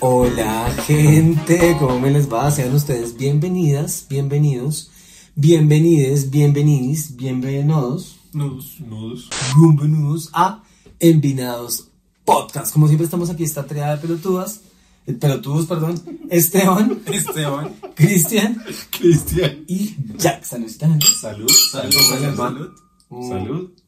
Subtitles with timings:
[0.00, 2.50] Hola gente, ¿cómo me les va?
[2.50, 4.90] Sean ustedes bienvenidas, bienvenidos,
[5.36, 8.80] bienvenides, bienvenidis, bienvenidos, Nudos.
[8.80, 9.30] Nudos.
[9.56, 10.62] bienvenidos a
[10.98, 11.88] Envinados
[12.24, 12.72] Podcast.
[12.72, 14.62] Como siempre estamos aquí, esta triada de pelotudas,
[15.06, 17.74] eh, pelotudos, perdón, Esteban, Esteban.
[17.94, 19.64] Cristian Cristian.
[19.68, 20.44] y Jack.
[20.44, 20.68] Gente.
[20.68, 21.48] Salud.
[21.48, 21.92] Salud, Salud.
[21.92, 22.36] salud.
[22.36, 23.28] Salud.
[23.28, 23.83] Salud.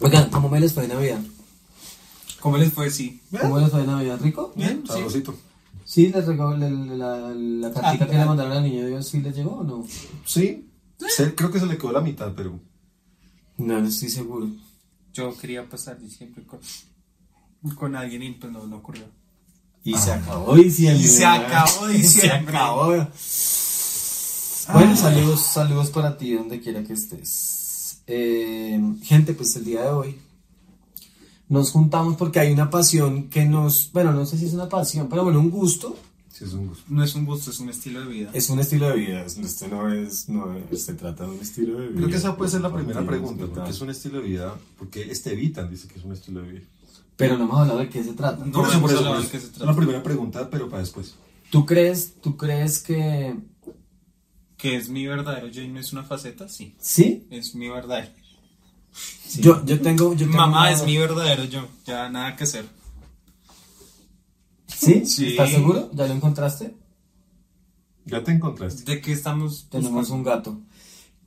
[0.00, 1.20] Oigan, ¿cómo me les fue en Navidad?
[2.40, 2.90] ¿Cómo les fue?
[2.90, 3.20] Sí.
[3.40, 4.18] ¿Cómo les fue en Navidad?
[4.22, 4.52] ¿Rico?
[4.56, 4.84] Bien.
[4.86, 5.34] Sabrosito.
[5.84, 8.26] ¿Sí les regó la, la, la cartita Ah, que le ah.
[8.26, 9.06] mandaron al niño Dios?
[9.08, 9.84] ¿Sí les llegó o no?
[10.24, 10.68] Sí.
[11.08, 12.58] Se- creo que se le quedó la mitad, pero.
[13.58, 14.48] No, no estoy seguro.
[15.12, 16.60] Yo quería pasar diciembre con,
[17.74, 19.04] con alguien y pues no, no ocurrió.
[19.84, 21.02] Y se acabó diciembre.
[21.04, 22.56] Y se acabó Y se diciembre.
[22.56, 22.86] acabó.
[24.72, 27.58] Bueno, saludos, saludos para ti donde quiera que estés.
[28.06, 30.18] Eh, gente, pues el día de hoy
[31.48, 35.08] nos juntamos porque hay una pasión que nos, bueno, no sé si es una pasión,
[35.08, 35.96] pero bueno, un gusto.
[36.30, 36.84] Sí, es un gusto.
[36.88, 38.30] No es un gusto, es un estilo de vida.
[38.32, 39.24] Es un estilo de vida.
[39.26, 41.96] Este no es, no es- se trata de un estilo de vida.
[41.98, 43.46] Creo que esa puede ser la primera pregunta.
[43.46, 44.54] porque es un estilo de vida?
[44.78, 46.62] Porque este Evitan dice que es un estilo de vida.
[47.18, 48.44] Pero no hemos hablado de qué se trata.
[48.46, 49.66] No Por eso, hemos por eso, de qué se Es trata.
[49.66, 51.14] la primera pregunta, pero para después.
[51.50, 53.36] ¿Tú crees, tú crees que
[54.62, 56.48] ¿Que es mi verdadero yo y no es una faceta?
[56.48, 56.76] Sí.
[56.78, 57.26] sí?
[57.30, 58.12] Es mi verdadero.
[59.40, 61.66] Yo, yo tengo, yo tengo Mamá una- es mi verdadero yo.
[61.84, 62.66] Ya nada que hacer.
[64.68, 65.04] ¿Sí?
[65.04, 65.30] Sí.
[65.30, 65.90] ¿Estás seguro?
[65.94, 66.76] ¿Ya lo encontraste?
[68.04, 68.84] Ya te encontraste.
[68.84, 69.66] ¿De qué estamos?
[69.68, 70.60] Tenemos un gato.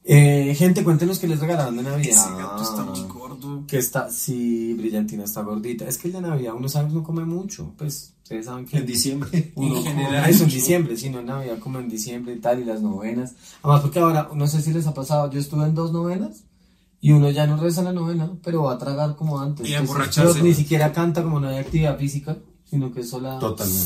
[0.06, 2.10] Eh, gente, cuéntenos qué les regalaron de Navidad.
[2.10, 3.02] Ese gato está muy
[3.36, 3.64] gordo.
[3.68, 5.86] Que está, sí, Brillantina está gordita.
[5.88, 7.74] Es que el de Navidad uno sabe no come mucho.
[7.78, 9.52] Pues, ustedes saben que En diciembre.
[9.56, 10.30] uno En come general.
[10.30, 13.36] eso en diciembre, sino en Navidad como en diciembre y tal, y las novenas.
[13.62, 16.44] Además, porque ahora, no sé si les ha pasado, yo estuve en dos novenas
[17.02, 19.68] y uno ya no reza la novena, pero va a tragar como antes.
[19.70, 20.34] Y a emborracharse.
[20.34, 23.38] pero ni siquiera canta como no hay actividad física, sino que es sola.
[23.40, 23.86] Totalmente.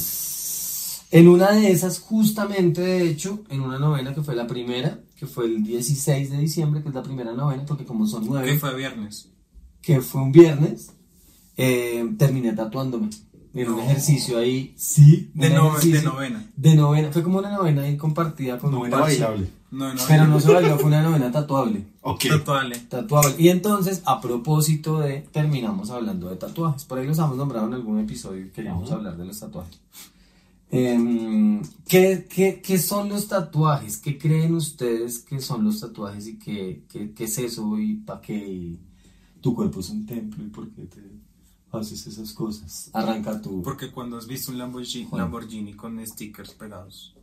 [1.11, 5.25] En una de esas, justamente, de hecho, en una novena que fue la primera, que
[5.25, 8.59] fue el 16 de diciembre, que es la primera novena, porque como son nueve, ¿Qué
[8.59, 9.27] fue viernes?
[9.81, 10.91] Que fue un viernes,
[11.57, 13.09] eh, terminé tatuándome.
[13.51, 13.81] En un No.
[13.81, 16.45] ejercicio ahí, sí, De, un no- de novena.
[16.55, 17.11] de novena.
[17.11, 19.19] Fue como una novena ahí compartida con un Novena parche.
[19.19, 19.47] bailable.
[19.71, 20.01] No, no.
[20.07, 21.83] Pero no se bailó, fue una novena tatuable.
[22.01, 22.25] Ok.
[22.29, 22.77] Tatuale.
[22.77, 23.35] Tatuable.
[23.39, 26.85] Y entonces, a propósito de, terminamos hablando de tatuajes.
[26.85, 29.79] Por ahí los hemos nombrado en algún episodio y queríamos hablar de los tatuajes.
[30.71, 33.97] Em, ¿qué, qué, qué son los tatuajes?
[33.97, 38.21] ¿Qué creen ustedes que son los tatuajes y qué, qué, qué es eso y para
[38.21, 38.75] qué?
[39.41, 41.01] Tu cuerpo es un templo y por qué te
[41.71, 42.89] haces esas cosas.
[42.93, 43.61] Arranca tú.
[43.61, 45.21] Porque cuando has visto un Lamborghini, Juan.
[45.21, 47.15] Lamborghini con stickers pegados.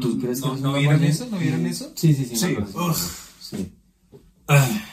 [0.00, 1.26] ¿Tú crees que no- no vieron eso?
[1.30, 1.92] ¿No vieron eso?
[1.94, 2.36] Sí, sí, sí.
[3.40, 3.72] Sí.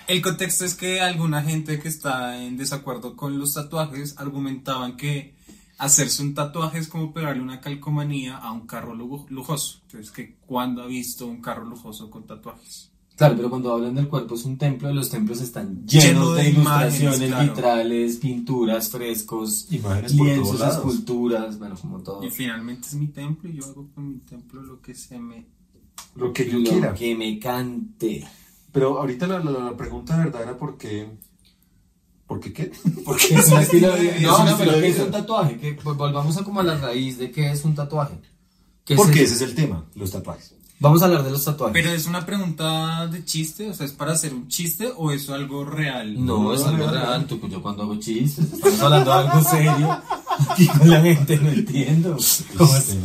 [0.07, 5.35] El contexto es que alguna gente que está en desacuerdo con los tatuajes argumentaban que
[5.77, 9.79] hacerse un tatuaje es como pegarle una calcomanía a un carro lujo- lujoso.
[9.83, 12.91] Entonces, que cuando ha visto un carro lujoso con tatuajes.
[13.15, 16.43] Claro, pero cuando hablan del cuerpo es un templo, los templos están Lleno llenos de
[16.43, 17.53] de, imágenes, ilustraciones, claro.
[17.53, 22.23] vitrales, pinturas, frescos, Imágenes por lienzos, esculturas, bueno, como todo.
[22.23, 25.45] Y finalmente es mi templo y yo hago con mi templo lo que se me...
[26.15, 26.93] Lo que yo Lo quiera.
[26.95, 28.27] que me cante.
[28.71, 31.07] Pero ahorita la, la, la pregunta de verdad era por qué.
[32.27, 32.71] ¿Por qué qué?
[33.05, 34.15] Porque es un estilo de vida.
[34.15, 35.57] Es No, no, pero de ¿qué es un tatuaje?
[35.57, 38.15] Que pues, volvamos a como a la raíz de qué es un tatuaje.
[38.85, 40.55] ¿Qué es Porque el- ese es el tema, los tatuajes.
[40.83, 41.71] Vamos a hablar de los tatuajes.
[41.71, 45.29] Pero es una pregunta de chiste, o sea, ¿es para hacer un chiste o es
[45.29, 46.25] algo real?
[46.25, 47.25] No, es algo real.
[47.25, 50.01] Tú, yo cuando hago chistes, estamos hablando de algo serio.
[50.49, 52.17] Aquí con la gente no entiendo.
[52.57, 52.97] ¿Cómo es?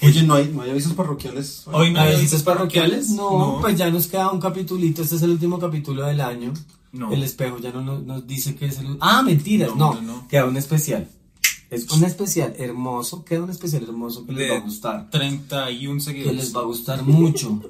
[0.00, 1.64] Oye, ¿no hay, no hay avisos parroquiales?
[1.66, 3.10] Hoy no hay ¿Avisos avisos parroquiales?
[3.10, 3.58] No, No.
[3.60, 5.02] pues ya nos queda un capitulito.
[5.02, 6.54] Este es el último capítulo del año.
[6.92, 7.12] No.
[7.12, 8.96] El espejo ya no nos, nos dice que es el.
[9.00, 9.92] Ah, mentiras, no.
[9.92, 10.28] No, no, no.
[10.28, 11.06] Queda un especial.
[11.70, 13.24] Es un especial hermoso.
[13.24, 15.10] Queda un especial hermoso que les va a gustar.
[15.10, 16.36] 31 Que seguidores.
[16.36, 17.60] les va a gustar mucho.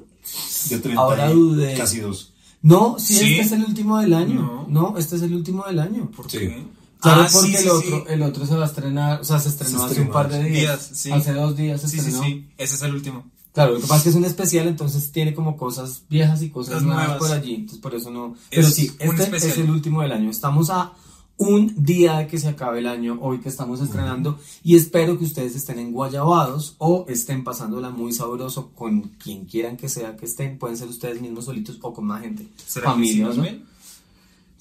[0.69, 1.75] De 30 Ahora dudé.
[1.75, 2.33] Casi dos.
[2.61, 3.33] No, si Sí.
[3.39, 4.65] este es el último del año.
[4.67, 4.91] No.
[4.91, 6.09] No, este es el último del año.
[6.11, 6.39] ¿Por Sí.
[6.39, 6.63] qué?
[6.99, 8.03] Claro, Ah, porque sí, el, sí, otro, sí.
[8.09, 10.29] el otro se va a estrenar, o sea, se estrenó Se hace estrenó un par
[10.31, 10.51] de días.
[10.59, 11.11] días, sí.
[11.11, 12.23] Hace dos días se Sí, sí, estrenó.
[12.23, 12.47] sí.
[12.57, 13.23] Ese es el último.
[13.53, 16.49] Claro, lo que pasa es que es un especial, entonces tiene como cosas viejas y
[16.49, 17.17] cosas nuevas, nuevas.
[17.19, 18.35] por allí, entonces por eso no.
[18.49, 19.51] Pero sí, un este especial.
[19.51, 20.29] es el último del año.
[20.31, 20.93] Estamos a
[21.37, 25.25] un día de que se acabe el año, hoy que estamos estrenando, y espero que
[25.25, 30.57] ustedes estén enguayabados o estén pasándola muy sabroso con quien quieran que sea que estén.
[30.57, 32.47] Pueden ser ustedes mismos solitos o con más gente.
[32.65, 33.43] ¿Será que sí Familia, nos ¿no?
[33.43, 33.63] ven?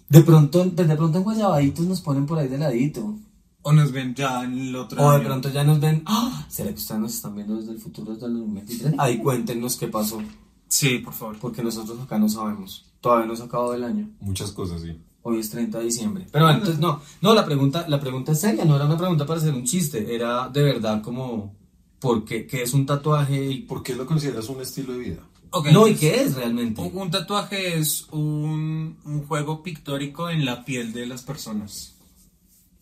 [0.09, 3.15] De pronto, de pronto en guayabaditos nos ponen por ahí de ladito.
[3.63, 5.25] O nos ven ya en el otro O de año.
[5.25, 6.47] pronto ya nos ven, ¡Ah!
[6.49, 8.95] ¿será que ustedes nos están viendo desde el futuro, desde el 2023?
[8.99, 10.23] Ahí cuéntenos qué pasó,
[10.69, 11.37] Sí, por favor.
[11.41, 12.85] porque nosotros acá no sabemos.
[13.01, 14.09] Todavía no se ha acabado el año.
[14.21, 14.97] Muchas cosas, sí.
[15.29, 16.27] Hoy es 30 de diciembre.
[16.31, 19.27] Pero bueno, entonces no, no, la pregunta, la pregunta es seria, no era una pregunta
[19.27, 21.53] para hacer un chiste, era de verdad como,
[21.99, 22.47] ¿por qué?
[22.47, 23.51] ¿Qué es un tatuaje?
[23.51, 25.23] Y, ¿Por qué lo consideras un estilo de vida?
[25.51, 26.81] Ok, no, ¿y entonces, qué es realmente?
[26.81, 31.95] Un, un tatuaje es un, un juego pictórico en la piel de las personas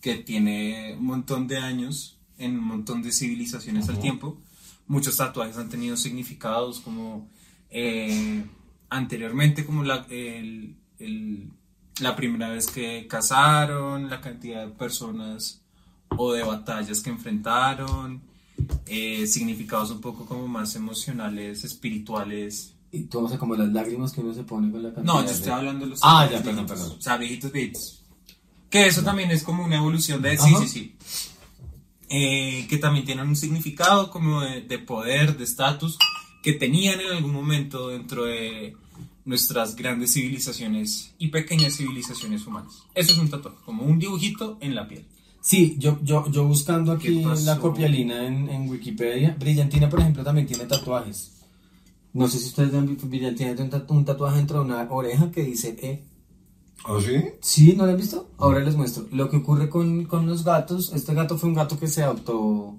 [0.02, 4.36] que tiene un montón de años en un montón de civilizaciones al tiempo.
[4.86, 7.26] Muchos tatuajes han tenido significados como
[7.70, 8.44] eh,
[8.90, 11.48] anteriormente, como la, el- el-
[12.00, 15.60] la primera vez que casaron, la cantidad de personas
[16.16, 18.20] o de batallas que enfrentaron,
[18.86, 22.74] eh, significados un poco como más emocionales, espirituales.
[22.92, 25.20] Y tú, o sea, como las lágrimas que uno se pone con la cantidad No,
[25.22, 26.78] yo de- estoy hablando de los Ah, ya, perdón, viejitos.
[26.80, 26.98] perdón.
[26.98, 28.00] O sea, viejitos beats.
[28.70, 30.36] Que eso también es como una evolución de...
[30.36, 30.64] Sí, Ajá.
[30.66, 30.96] sí, sí.
[32.08, 35.96] Eh, que también tienen un significado como de, de poder, de estatus,
[36.42, 38.76] que tenían en algún momento dentro de
[39.24, 42.82] nuestras grandes civilizaciones y pequeñas civilizaciones humanas.
[42.94, 45.06] Eso es un tatuaje, como un dibujito en la piel.
[45.40, 50.46] Sí, yo, yo, yo buscando aquí la copialina en, en Wikipedia, Brillantina, por ejemplo, también
[50.46, 51.32] tiene tatuajes.
[52.12, 55.30] No sé si ustedes ven, Brillantina tiene un tatu- un tatuaje dentro de una oreja
[55.30, 56.02] que dice E.
[56.86, 57.16] ¿Ah, sí?
[57.40, 57.74] ¿Sí?
[57.76, 58.30] ¿No lo han visto?
[58.38, 59.06] Ahora les muestro.
[59.10, 62.76] Lo que ocurre con, con los gatos, este gato fue un gato que se adoptó,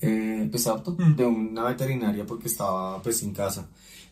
[0.00, 1.16] eh, pues se adoptó Mm.
[1.16, 3.68] de una veterinaria porque estaba pues sin casa.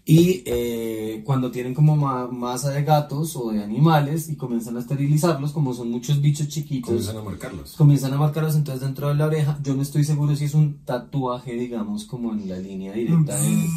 [0.08, 4.81] Y eh, cuando tienen como ma- masa de gatos o de animales y comienzan a
[4.81, 7.73] esterilizarlos, como son muchos bichos chiquitos, Comienzan a marcarlas.
[7.73, 9.58] comienzan a marcarlos entonces dentro de la oreja.
[9.64, 13.69] Yo no estoy seguro si es un tatuaje, digamos, como en la línea directa de,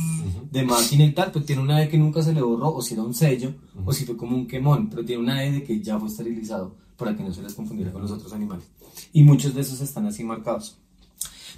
[0.52, 2.94] de máquina y tal, pero tiene una E que nunca se le borró, o si
[2.94, 5.82] era un sello, o si fue como un quemón, pero tiene una E de que
[5.82, 8.66] ya fue esterilizado para que no se les confundiera con los otros animales.
[9.14, 10.78] Y muchos de esos están así marcados.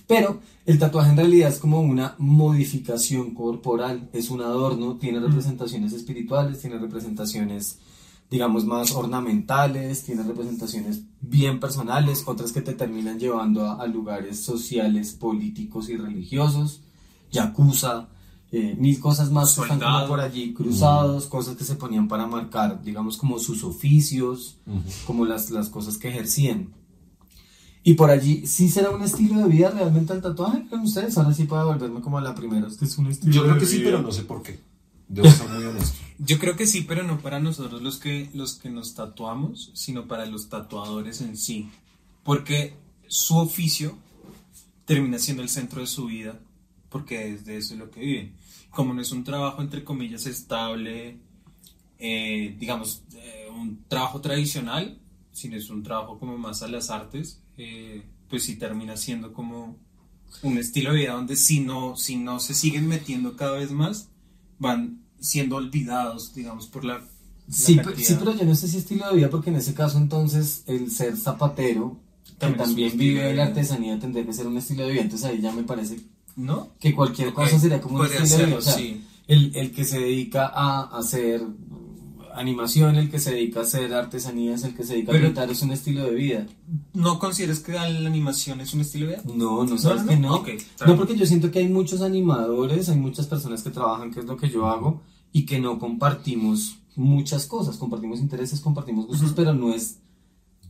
[0.08, 5.94] Pero el tatuaje en realidad es como una modificación corporal, es un adorno, tiene representaciones
[5.94, 7.80] espirituales, tiene representaciones,
[8.30, 14.40] digamos, más ornamentales, tiene representaciones bien personales, otras que te terminan llevando a, a lugares
[14.44, 16.82] sociales, políticos y religiosos,
[17.32, 18.10] yakuza,
[18.54, 22.28] eh, mil cosas más que están como por allí cruzados, cosas que se ponían para
[22.28, 24.58] marcar, digamos, como sus oficios,
[25.08, 26.68] como las, las cosas que ejercían.
[27.84, 30.66] Y por allí, ¿sí será un estilo de vida realmente el tatuaje?
[30.68, 31.18] ¿Creen ustedes?
[31.18, 32.68] Ahora sí puedo volverme como a la primera.
[32.68, 34.60] Es que es un estilo Yo creo de que sí, pero no sé por qué.
[35.08, 35.98] Debo ser muy honesto.
[36.20, 40.08] Yo creo que sí, pero no para nosotros los que, los que nos tatuamos, sino
[40.08, 41.70] para los tatuadores en sí.
[42.24, 42.76] Porque
[43.08, 43.98] su oficio
[44.86, 46.40] termina siendo el centro de su vida,
[46.90, 48.36] porque es de eso lo que viven.
[48.70, 51.18] Como no es un trabajo, entre comillas, estable,
[51.98, 55.00] eh, digamos, eh, un trabajo tradicional,
[55.32, 59.78] sino es un trabajo como más a las artes, eh, pues sí termina siendo como
[60.42, 64.10] un estilo de vida donde si no, si no se siguen metiendo cada vez más,
[64.58, 66.96] van siendo olvidados, digamos, por la...
[66.98, 67.06] la
[67.50, 69.98] Sí, pero, sí, pero yo no sé si estilo de vida, porque en ese caso
[69.98, 72.00] entonces el ser zapatero,
[72.40, 75.02] que También vive de la artesanía, tendría que ser un estilo de vida.
[75.04, 76.00] Entonces ahí ya me parece
[76.36, 76.70] ¿No?
[76.80, 78.58] que cualquier cosa sería como un estilo de vida.
[78.58, 79.04] O sea, sí.
[79.28, 81.44] el, el que se dedica a hacer
[82.36, 85.50] animación, el que se dedica a hacer artesanías, el que se dedica Pero- a pintar
[85.52, 86.46] es un estilo de vida.
[86.94, 89.24] ¿No consideras que la animación es un estilo de vida?
[89.36, 90.44] No, no sabes no, que no.
[90.88, 90.96] no.
[90.98, 94.38] Porque yo siento que hay muchos animadores, hay muchas personas que trabajan, que es lo
[94.38, 99.74] que yo hago, y que no compartimos muchas cosas, compartimos intereses, compartimos gustos, pero no
[99.74, 100.00] es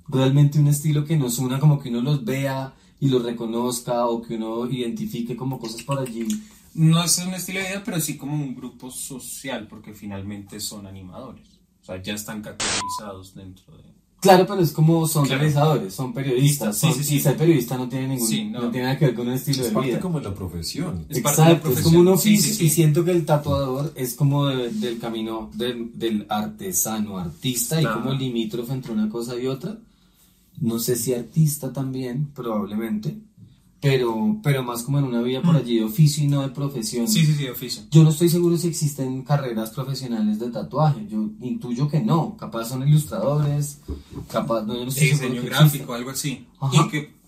[0.07, 4.21] realmente un estilo que nos una como que uno los vea y los reconozca o
[4.21, 6.27] que uno identifique como cosas por allí.
[6.73, 10.85] No es un estilo de vida, pero sí como un grupo social, porque finalmente son
[10.87, 11.50] animadores.
[11.81, 13.83] O sea, ya están categorizados dentro de...
[14.21, 15.39] Claro, pero es como son Claro.
[15.39, 17.15] realizadores, son periodistas, Sí, son- sí, sí.
[17.15, 18.61] y ser periodista no tiene ningún, Sí, no.
[18.61, 18.69] no.
[18.69, 19.99] tiene nada que ver con un estilo Es de parte vida.
[19.99, 21.07] como de la profesión.
[21.09, 22.33] Es parte de la Exacto, es como un profesión.
[22.33, 22.65] Sí, oficio sí, sí.
[22.65, 27.97] y siento que el tatuador es como de- del camino del, del artesano, artista Claro.
[27.97, 29.77] y como limítrofe entre una cosa y otra.
[30.59, 33.17] No sé si artista también, probablemente,
[33.81, 37.05] pero, pero más como en una vida por allí de oficio y no de profesión.
[37.05, 37.07] Mm.
[37.07, 37.83] Sí, sí, sí, oficio.
[37.89, 42.65] Yo no estoy seguro si existen carreras profesionales de tatuaje, yo intuyo que no, capaz
[42.65, 43.79] son ilustradores,
[44.31, 46.45] capaz, no, yo no estoy diseño gráfico, algo así.
[46.59, 46.85] Ajá.
[46.85, 47.20] Y que...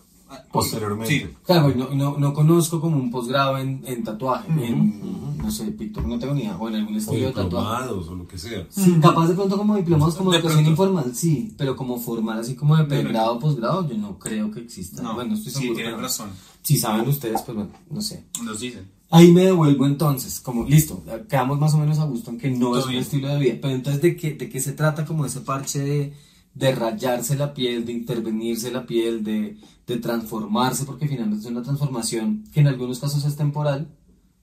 [0.52, 1.14] Posteriormente.
[1.20, 1.28] Sí.
[1.46, 6.06] Claro, no, no, no conozco como un posgrado en, en tatuaje, en, no sé, pictor,
[6.06, 7.46] no tengo ni idea, o en algún O estilo de tatuaje.
[7.84, 8.66] diplomados o lo que sea.
[8.70, 10.82] Sí, capaz de pronto como diplomados como De educación pronto.
[10.84, 15.02] informal, sí, pero como formal, así como de pregrado, posgrado, yo no creo que exista.
[15.02, 15.76] No, bueno, estoy sí, seguro.
[15.76, 16.30] tienes pero razón.
[16.62, 18.24] Si saben ustedes, pues bueno, no sé.
[18.44, 18.90] Nos dicen.
[19.10, 22.70] Ahí me devuelvo entonces, como listo, quedamos más o menos a gusto en que no
[22.72, 25.24] Todo es un estilo de vida, pero entonces ¿de qué, de qué se trata como
[25.26, 26.14] ese parche de,
[26.54, 29.58] de rayarse la piel, de intervenirse la piel, de,
[29.88, 33.88] de transformarse, porque finalmente es una transformación que en algunos casos es temporal,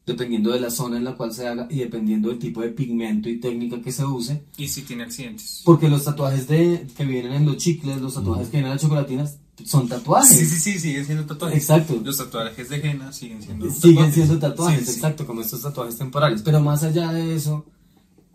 [0.06, 3.28] dependiendo de la zona en la cual se haga y dependiendo del tipo de pigmento
[3.28, 4.42] y técnica que se use.
[4.56, 5.62] Y si tiene accidentes.
[5.64, 8.82] Porque los tatuajes de, que vienen en los chicles, los tatuajes que vienen en las
[8.82, 10.36] chocolatinas, son tatuajes.
[10.36, 11.58] Sí, sí, sí, siguen siendo tatuajes.
[11.58, 12.00] Exacto.
[12.02, 14.14] Los tatuajes de henna siguen siendo Siguen tatuajes.
[14.14, 14.92] siendo tatuajes, Sí, sí.
[14.94, 16.42] exacto, como estos tatuajes temporales.
[16.42, 17.66] Pero más allá de eso,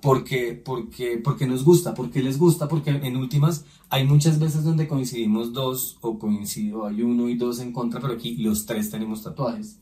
[0.01, 4.87] porque, porque, porque nos gusta, porque les gusta, porque en últimas hay muchas veces donde
[4.87, 9.23] coincidimos dos o coincido, hay uno y dos en contra, pero aquí los tres tenemos
[9.23, 9.79] tatuajes.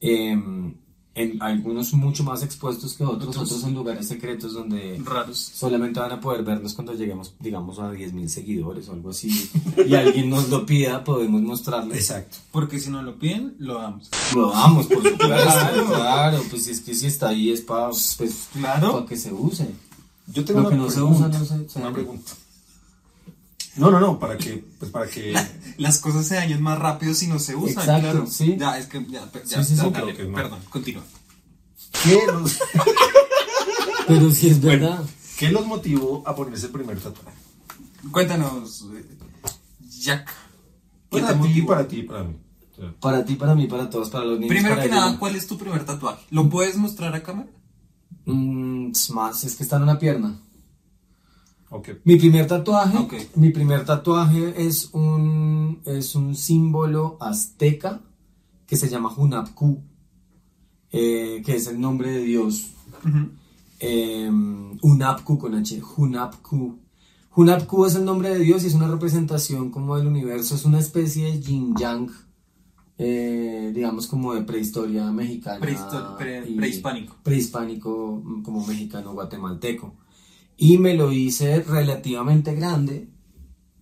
[0.00, 0.74] Em,
[1.16, 3.44] en algunos mucho más expuestos que otros, Otros.
[3.50, 5.38] otros en lugares secretos donde Raros.
[5.38, 9.50] solamente van a poder vernos cuando lleguemos, digamos, a 10.000 seguidores o algo así,
[9.88, 11.96] y alguien nos lo pida, podemos mostrarles.
[11.98, 12.36] Exacto.
[12.52, 14.10] Porque si no lo piden, lo damos.
[14.34, 15.26] Lo damos, por supuesto,
[15.88, 16.42] claro.
[16.50, 18.92] pues si es que si está ahí es para pues, Claro.
[19.00, 19.66] pa que se use.
[20.34, 22.32] Yo tengo Lo una que no se usa, no se- se Una pregunta.
[23.76, 25.34] No, no, no, para que, pues para que.
[25.78, 28.26] Las cosas se dañan más rápido si no se usan, Exacto, claro.
[28.26, 28.56] sí.
[28.58, 30.34] Ya, es que ya, ya, Sí, sí, ya, dale, ok, no.
[30.34, 31.02] perdón, continúa.
[32.02, 32.58] ¿Qué los,
[34.06, 35.04] Pero si es verdad.
[35.38, 37.36] ¿Qué los motivó a ponerse el primer tatuaje?
[38.10, 39.04] Cuéntanos, eh,
[40.00, 40.26] Jack.
[41.10, 41.66] ¿qué Para te ti, motivó?
[41.68, 42.36] para ti, para mí.
[43.00, 44.48] Para ti, para mí, para todos, para los niños.
[44.54, 45.18] Primero para que ellos, nada.
[45.18, 46.24] ¿cuál es tu primer tatuaje?
[46.30, 47.48] ¿Lo puedes mostrar a cámara?
[48.26, 50.38] Mm, es más, es que está en una pierna.
[51.76, 51.88] Ok.
[52.04, 52.98] Mi primer tatuaje,
[53.36, 58.00] mi primer tatuaje es un, es un símbolo azteca
[58.66, 59.80] que se llama Hunapku,
[60.92, 62.66] eh, que es el nombre de Dios.
[63.80, 64.30] eh,
[64.82, 66.78] Hunapku con H, Hunapku.
[67.34, 70.78] Hunapku es el nombre de Dios y es una representación como del universo, es una
[70.78, 72.08] especie de yin yang,
[72.98, 75.60] eh, digamos como de prehistoria mexicana.
[76.16, 77.14] Pre- prehispánico.
[77.22, 79.94] Prehispánico, como mexicano guatemalteco.
[80.56, 83.08] Y me lo hice relativamente grande,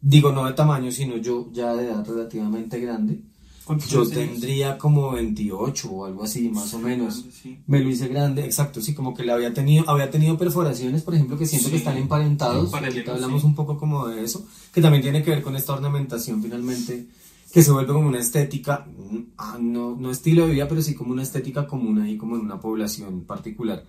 [0.00, 3.20] digo no de tamaño, sino yo ya de edad relativamente grande.
[3.64, 7.14] ¿Cuántos Yo tendría como 28 o algo así, más o menos.
[7.20, 7.58] grande, sí.
[7.66, 11.14] Me lo hice grande, exacto, sí, como que le había tenido, había tenido perforaciones, por
[11.14, 12.70] ejemplo, que siento Sí, que están emparentados.
[12.70, 13.46] paralelos, Ahorita hablamos sí.
[13.46, 17.06] un poco como de eso, que también tiene que ver con esta ornamentación finalmente,
[17.50, 20.94] que se vuelve como una estética, mm, ah, no, no estilo de vida, pero sí
[20.94, 23.82] como una estética común ahí, como en una población particular.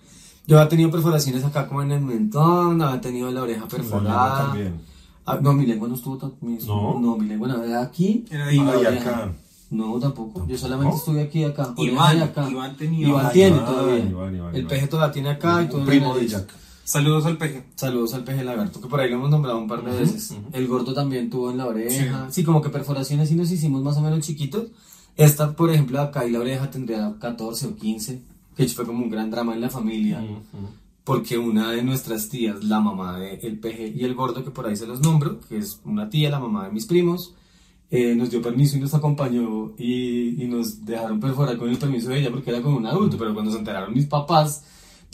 [0.48, 4.48] Yo había tenido perforaciones acá como en el mentón, había tenido la oreja perforada.
[4.48, 4.80] también.
[5.26, 6.34] Ah, no, mi lengua no estuvo tan...
[6.42, 7.00] mi- No.
[7.00, 9.32] no, mi lengua no, era aquí Era y Ah, y acá.
[9.72, 10.46] No, tampoco.
[10.48, 11.74] Yo solamente estuve aquí y acá.
[11.78, 12.48] Iván, y acá.
[12.50, 13.98] Iván tenía- Iván Ah, tiene Iván, todavía.
[14.06, 16.28] Iván, Iván, el peje todavía tiene acá y todo primo de.
[16.28, 16.48] Jack.
[16.84, 17.66] Saludos al peje.
[17.74, 20.36] Saludos al peje lagarto, que por ahí lo hemos nombrado un par de veces.
[20.54, 22.28] El gordo también tuvo en la oreja.
[22.30, 22.44] Sí.
[22.44, 24.66] como que perforaciones sí nos hicimos más o menos chiquitos.
[25.18, 28.22] Esta, por ejemplo, acá y la oreja tendría 14 o 15,
[28.56, 30.22] que fue como un gran drama en la familia.
[30.22, 30.68] Ujú.
[31.04, 34.66] Porque una de nuestras tías, la mamá de el peje y el gordo, que por
[34.66, 37.36] ahí se los nombro, que es una tía, la mamá de mis primos,
[37.92, 42.10] eh, nos dio permiso y nos acompañó y, y nos dejaron perforar con el permiso
[42.10, 44.64] de ella porque era como un adulto, pero cuando se enteraron mis papás,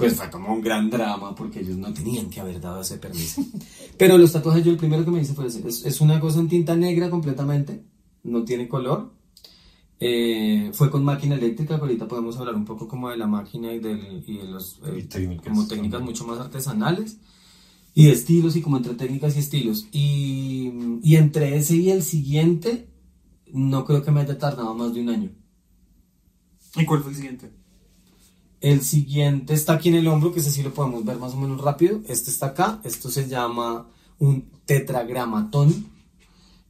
[0.02, 3.44] pues fue como un gran drama porque ellos no tenían que haber dado ese permiso.
[3.98, 5.68] Pero los tatuajes yo el primero que me hice fue ese.
[5.68, 7.84] Es, es una cosa en tinta negra completamente,
[8.24, 9.12] no tiene color.
[10.04, 13.72] Eh, fue con máquina eléctrica, que ahorita podemos hablar un poco como de la máquina
[13.72, 16.06] y, del, y de los eh, Y técnicas como técnicas también.
[16.06, 17.20] mucho más artesanales
[17.94, 19.88] y de estilos y como entre técnicas y estilos.
[19.92, 20.72] Y,
[21.04, 22.90] y entre ese y el siguiente,
[23.54, 25.30] no creo que me haya tardado más de un año.
[26.76, 27.52] ¿Y cuál fue el siguiente?
[28.60, 31.38] El siguiente está aquí en el hombro, que ese sí lo podemos ver más o
[31.38, 32.02] menos rápido.
[32.08, 33.88] Este está acá, esto se llama
[34.20, 35.91] un tetragramatón.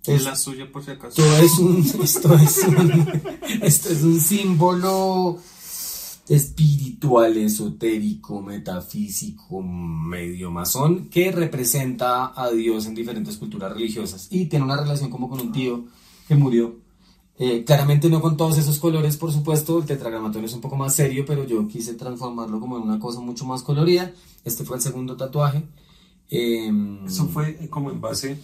[0.05, 1.21] Es- la suya, por si acaso.
[1.21, 3.21] esto es un, esto es un,
[3.61, 5.37] esto es un símbolo
[6.29, 14.65] espiritual, esotérico, metafísico, medio masón, que representa a Dios en diferentes culturas religiosas y tiene
[14.65, 15.85] una relación como con un tío
[16.27, 16.79] que murió.
[17.37, 20.93] Eh, claramente no con todos esos colores, por supuesto, el tetragramatón es un poco más
[20.95, 24.11] serio, pero yo quise transformarlo como en una cosa mucho más colorida.
[24.45, 25.63] Este fue el segundo tatuaje.
[26.29, 28.37] Em, Eso fue como en base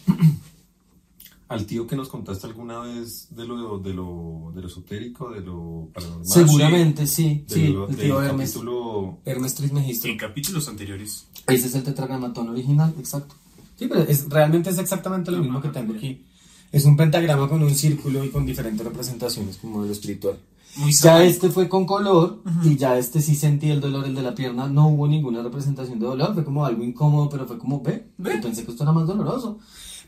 [1.50, 5.42] al tío que nos contaste alguna vez de lo, de lo, de lo esotérico, de
[5.42, 6.26] lo paranormal.
[6.26, 8.52] Seguramente, sí, De sí, lo- el del tío Hermes.
[8.52, 10.08] capítulo- Hermes Trismegisto.
[10.08, 11.26] En capítulos anteriores.
[11.48, 13.36] Ese es el tetragramatón original, exacto.
[13.78, 16.26] Sí, pero es, realmente es exactamente lo mismo que tengo aquí.
[16.72, 20.38] Es un pentagrama con un círculo y con diferentes representaciones, como de lo espiritual.
[20.76, 24.22] Muy Ya este fue con color y ya este sí sentí el dolor, el de
[24.22, 24.68] la pierna.
[24.68, 28.38] No hubo ninguna representación de dolor, fue como algo incómodo, pero fue como, ve, Ve.
[28.42, 29.60] pensé que esto era más doloroso.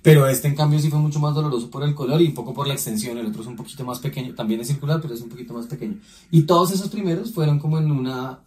[0.01, 2.53] Pero este en cambio sí fue mucho más doloroso por el color y un poco
[2.53, 3.17] por la extensión.
[3.17, 5.67] El otro es un poquito más pequeño, también es circular, pero es un poquito más
[5.67, 5.97] pequeño.
[6.31, 8.39] Y todos esos primeros fueron como en una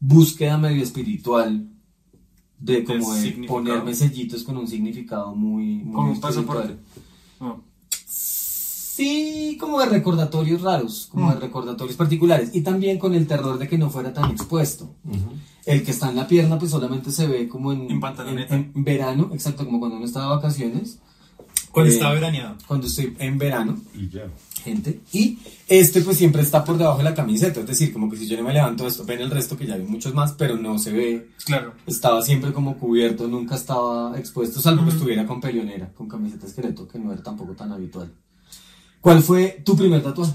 [0.00, 1.66] búsqueda medio espiritual
[2.58, 6.76] de como de ponerme sellitos con un significado muy, muy Como un pasaporte.
[7.40, 7.62] No.
[8.06, 11.40] Sí, como de recordatorios raros, como de Mm.
[11.40, 12.50] recordatorios particulares.
[12.54, 14.94] Y también con el terror de que no fuera tan expuesto.
[15.66, 18.54] El que está en la pierna, pues solamente se ve como en, En pantaloneta.
[18.54, 20.98] en- en verano, exacto, como cuando uno está de vacaciones.
[21.70, 22.56] Cuando Eh, estaba veraneado.
[22.66, 24.22] Cuando estoy en verano, Y ya.
[24.64, 25.00] gente.
[25.12, 25.38] Y
[25.68, 27.60] este, pues siempre está por debajo de la camiseta.
[27.60, 29.76] Es decir, como que si yo no me levanto esto, ven el resto que ya
[29.76, 31.30] vi muchos más, pero no se ve.
[31.44, 31.74] Claro.
[31.86, 34.96] Estaba siempre como cubierto, nunca estaba expuesto, salvo que Ujú.
[34.96, 38.10] estuviera con pelionera, con camiseta esqueleto, que no era tampoco tan habitual.
[39.00, 40.32] ¿Cuál fue tu primer tatuaje?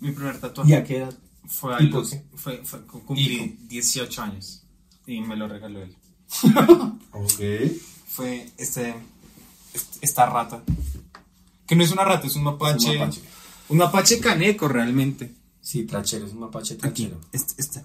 [0.00, 1.14] Mi primer tatuaje ¿Y a qué edad?
[1.46, 2.22] fue a ¿Y por los- qué?
[2.36, 4.62] fue, fue- cumplí 18 años
[5.06, 5.96] y me lo regaló él.
[7.12, 7.40] Ok.
[8.08, 8.94] Fue este,
[9.72, 10.62] este- esta rata.
[11.66, 12.90] Que no es una rata, es un mapache.
[12.92, 13.20] Un mapache.
[13.68, 15.32] Un mapache caneco realmente.
[15.60, 17.20] Sí, trachero, es un mapache Aquí, trachero.
[17.32, 17.82] este, este,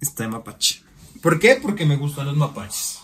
[0.00, 0.82] este mapache.
[1.22, 1.56] ¿Por qué?
[1.62, 2.98] Porque me gustan los mapaches.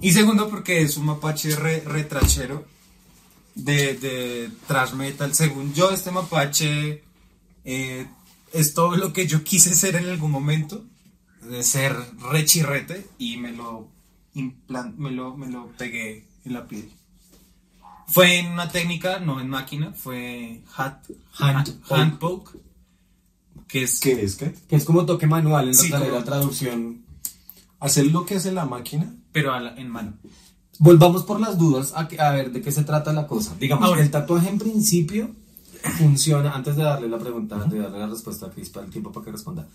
[0.00, 2.66] Y segundo, porque es un mapache re, retrachero
[3.54, 5.34] de, de thrash metal.
[5.34, 7.02] Según yo, este mapache
[7.64, 8.06] eh,
[8.52, 10.84] es todo lo que yo quise ser en algún momento,
[11.48, 11.94] de ser
[12.30, 13.88] re chirrete, y me lo,
[14.34, 16.90] implan- me lo, me lo pegué en la piel.
[18.08, 20.98] Fue en una técnica, no en máquina, fue hat,
[21.38, 22.58] Hand hand, poke,
[23.68, 24.54] que es ¿Qué es qué?
[24.68, 27.02] Que es como toque manual en Sí, la, como- la traducción.
[27.80, 29.14] Hacer lo que hace la máquina.
[29.32, 30.12] pero la- en mano.
[30.78, 33.54] Volvamos por las dudas a, que- a ver de qué se trata la cosa.
[33.58, 34.02] Digamos, Ahora.
[34.02, 35.30] el tatuaje en principio
[35.98, 39.10] funciona, antes de darle la pregunta, de darle la respuesta a Cris para el tiempo
[39.10, 39.66] para que responda.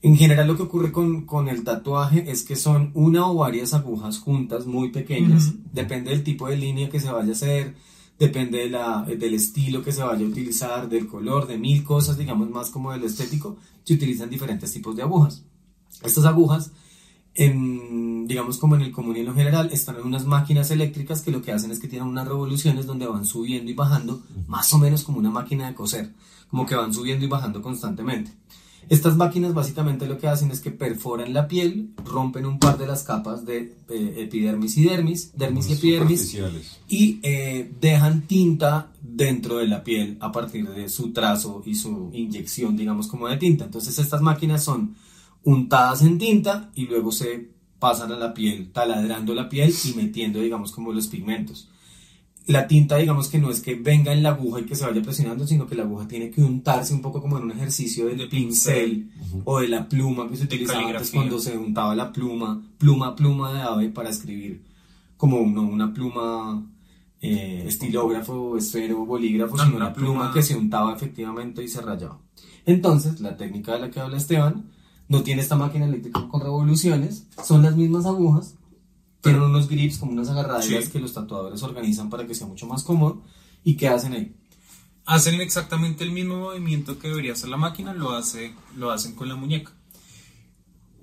[0.00, 3.74] En general lo que ocurre con, con el tatuaje es que son una o varias
[3.74, 7.74] agujas juntas, muy pequeñas, depende del tipo de línea que se vaya a hacer,
[8.16, 12.16] depende de la, del estilo que se vaya a utilizar, del color, de mil cosas,
[12.16, 15.42] digamos más como del estético, se utilizan diferentes tipos de agujas.
[16.04, 16.70] Estas agujas,
[17.34, 21.22] en, digamos como en el común y en lo general, están en unas máquinas eléctricas
[21.22, 24.72] que lo que hacen es que tienen unas revoluciones donde van subiendo y bajando, más
[24.72, 26.12] o menos como una máquina de coser,
[26.48, 28.30] como que van subiendo y bajando constantemente.
[28.88, 32.86] Estas máquinas básicamente lo que hacen es que perforan la piel, rompen un par de
[32.86, 36.38] las capas de eh, epidermis y dermis, dermis y epidermis,
[36.88, 42.10] y eh, dejan tinta dentro de la piel a partir de su trazo y su
[42.14, 43.66] inyección, digamos, como de tinta.
[43.66, 44.96] Entonces estas máquinas son
[45.44, 47.48] untadas en tinta y luego se
[47.78, 51.68] pasan a la piel, taladrando la piel y metiendo, digamos, como los pigmentos.
[52.48, 55.02] La tinta, digamos que no es que venga en la aguja y que se vaya
[55.02, 58.16] presionando, sino que la aguja tiene que untarse un poco como en un ejercicio del
[58.18, 59.10] De pincel
[59.44, 63.52] o de la pluma que se utilizaba antes cuando se untaba la pluma, pluma, pluma
[63.52, 64.62] de ave para escribir
[65.18, 66.64] como uno, una pluma
[67.20, 71.68] eh, estilógrafo, esfero, bolígrafo, No, sino una una pluma, pluma- que se untaba efectivamente y
[71.68, 72.18] se rayaba.
[72.64, 74.66] Entonces, la técnica de la que habla Esteban
[75.08, 78.54] no tiene esta máquina eléctrica con revoluciones, son las mismas agujas,
[79.20, 80.90] tienen unos grips como unas agarraderas Sí.
[80.90, 83.22] que los tatuadores organizan para que sea mucho más cómodo.
[83.64, 84.34] ¿Y qué hacen ahí?
[85.06, 89.28] Hacen exactamente el mismo movimiento que debería hacer la máquina, lo, hace, lo hacen con
[89.28, 89.72] la muñeca.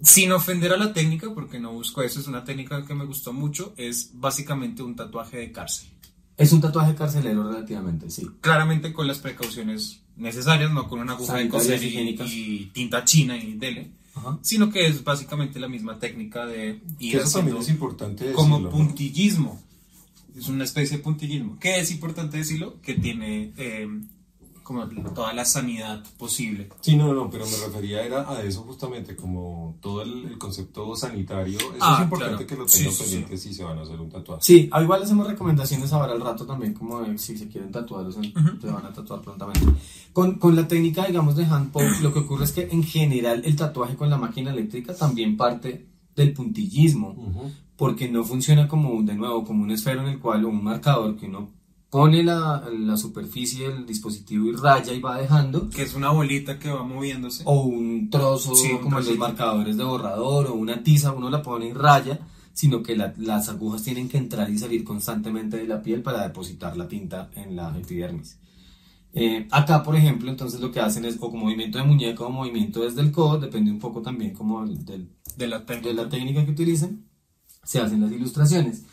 [0.01, 3.33] Sin ofender a la técnica, porque no busco eso, es una técnica que me gustó
[3.33, 5.89] mucho, es básicamente un tatuaje de cárcel.
[6.37, 8.27] Es un tatuaje carcelero relativamente, sí.
[8.41, 13.03] Claramente con las precauciones necesarias, no con una aguja de Sanitarias, coser y, y tinta
[13.05, 14.39] china y dele, Ajá.
[14.41, 18.57] sino que es básicamente la misma técnica de Que ir eso también es importante como
[18.57, 18.77] decirlo, ¿no?
[18.77, 19.61] puntillismo.
[20.37, 21.57] Es una especie de puntillismo.
[21.59, 22.75] ¿Qué es importante decirlo?
[22.81, 23.87] Que tiene eh,
[24.65, 26.67] como toda la sanidad posible.
[26.81, 30.93] Sí, no, no, pero me refería era a eso justamente, como todo el, el concepto
[30.95, 31.57] sanitario.
[31.57, 32.47] Eso Ah, es importante claro.
[32.47, 33.09] que lo Sí, tengan sí, sí.
[33.11, 34.41] pendiente si se van a hacer un tatuaje.
[34.43, 38.05] Sí, ah, igual hacemos recomendaciones ahora al rato también, como de si se quieren tatuar
[38.07, 38.59] o se, Ujú.
[38.59, 39.61] se van a tatuar prontamente.
[40.11, 43.43] Con, con la técnica, digamos, de hand poke, lo que ocurre es que en general
[43.45, 47.51] el tatuaje con la máquina eléctrica también parte del puntillismo, Ujú.
[47.77, 51.15] porque no funciona como, de nuevo, como un esfero en el cual, o un marcador
[51.17, 51.49] que uno
[51.95, 56.59] pone la, la superficie del dispositivo y raya y va dejando, Que es una bolita
[56.59, 57.43] que va moviéndose.
[57.45, 61.41] o un trozo Sí, un como los marcadores de borrador o una tiza, uno la
[61.41, 62.19] pone y raya,
[62.51, 66.21] sino que la- las agujas tienen que entrar y salir constantemente de la piel para
[66.23, 68.39] depositar la tinta en la epidermis.
[69.13, 72.29] Eh, acá, por ejemplo, entonces lo que hacen es o con movimiento de muñeca o
[72.29, 76.09] movimiento desde el codo, depende un poco también como del, del- de la de la
[76.09, 77.05] técnica que utilicen,
[77.63, 78.83] se hacen las ilustraciones.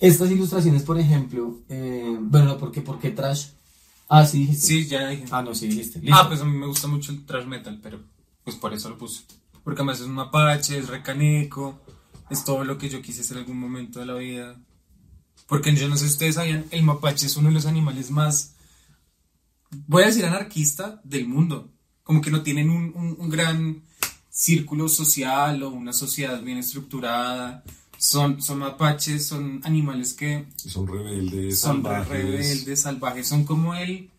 [0.00, 3.46] Estas ilustraciones, por ejemplo, eh, bueno, ¿por qué, ¿por qué trash?
[4.08, 4.66] Ah, sí, dijiste.
[4.66, 5.24] Sí, ya dije.
[5.30, 6.00] Ah, no, sí, dijiste.
[6.00, 6.14] Listo.
[6.16, 8.00] Ah, pues a mí me gusta mucho el thrash metal, pero
[8.44, 9.22] pues por eso lo puse.
[9.62, 11.80] Porque además es un mapache, es recaneco,
[12.30, 14.60] es todo lo que yo quise ser en algún momento de la vida.
[15.46, 18.54] Porque yo no sé si ustedes sabían, el mapache es uno de los animales más,
[19.86, 21.70] voy a decir anarquista del mundo.
[22.02, 23.82] Como que no tienen un, un- un gran
[24.28, 27.62] círculo social o una sociedad bien estructurada.
[28.04, 32.08] Son, son mapaches, son animales que Son rebeldes, son salvajes.
[32.08, 34.10] rebeldes, salvajes, son como el,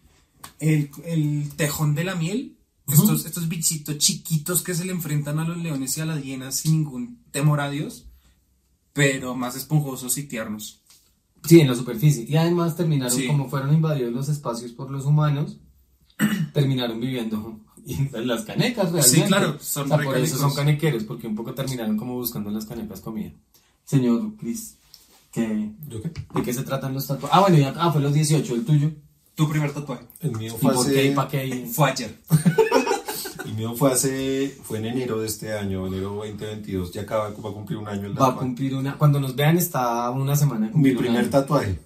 [0.59, 2.57] el, el tejón de la miel.
[2.87, 6.55] Estos, estos bichitos chiquitos que se le enfrentan a los leones y a las hienas
[6.55, 8.05] sin ningún temor a Dios,
[8.93, 10.81] pero más esponjosos y tiernos.
[11.43, 12.25] Sí, en la superficie.
[12.27, 13.27] Y además terminaron, Sí.
[13.27, 15.57] como fueron invadidos los espacios por los humanos,
[16.53, 19.09] terminaron viviendo en las canecas realmente.
[19.09, 22.49] Sí, claro, son O sea, por eso son canequeros, porque un poco terminaron como buscando
[22.49, 23.31] en las canecas comida.
[23.85, 24.77] Señor Chris,
[25.31, 25.47] ¿qué.
[25.87, 27.37] ¿de qué se tratan los tatuajes?
[27.37, 28.91] Ah, bueno, ya, ah, fue los 18, el tuyo.
[29.35, 30.05] Tu primer tatuaje.
[30.21, 31.05] El mío ¿Y fue por qué?
[31.11, 31.45] ¿Y para qué?
[31.45, 32.19] Y- Fue ayer.
[33.45, 37.49] el mío fue hace, fue en enero de este año, enero 2022, ya acaba, va
[37.49, 38.39] a cumplir un año el Va a tatuaje.
[38.39, 38.97] cumplir una...
[38.97, 41.79] Cuando nos vean está una semana Mi primer tatuaje.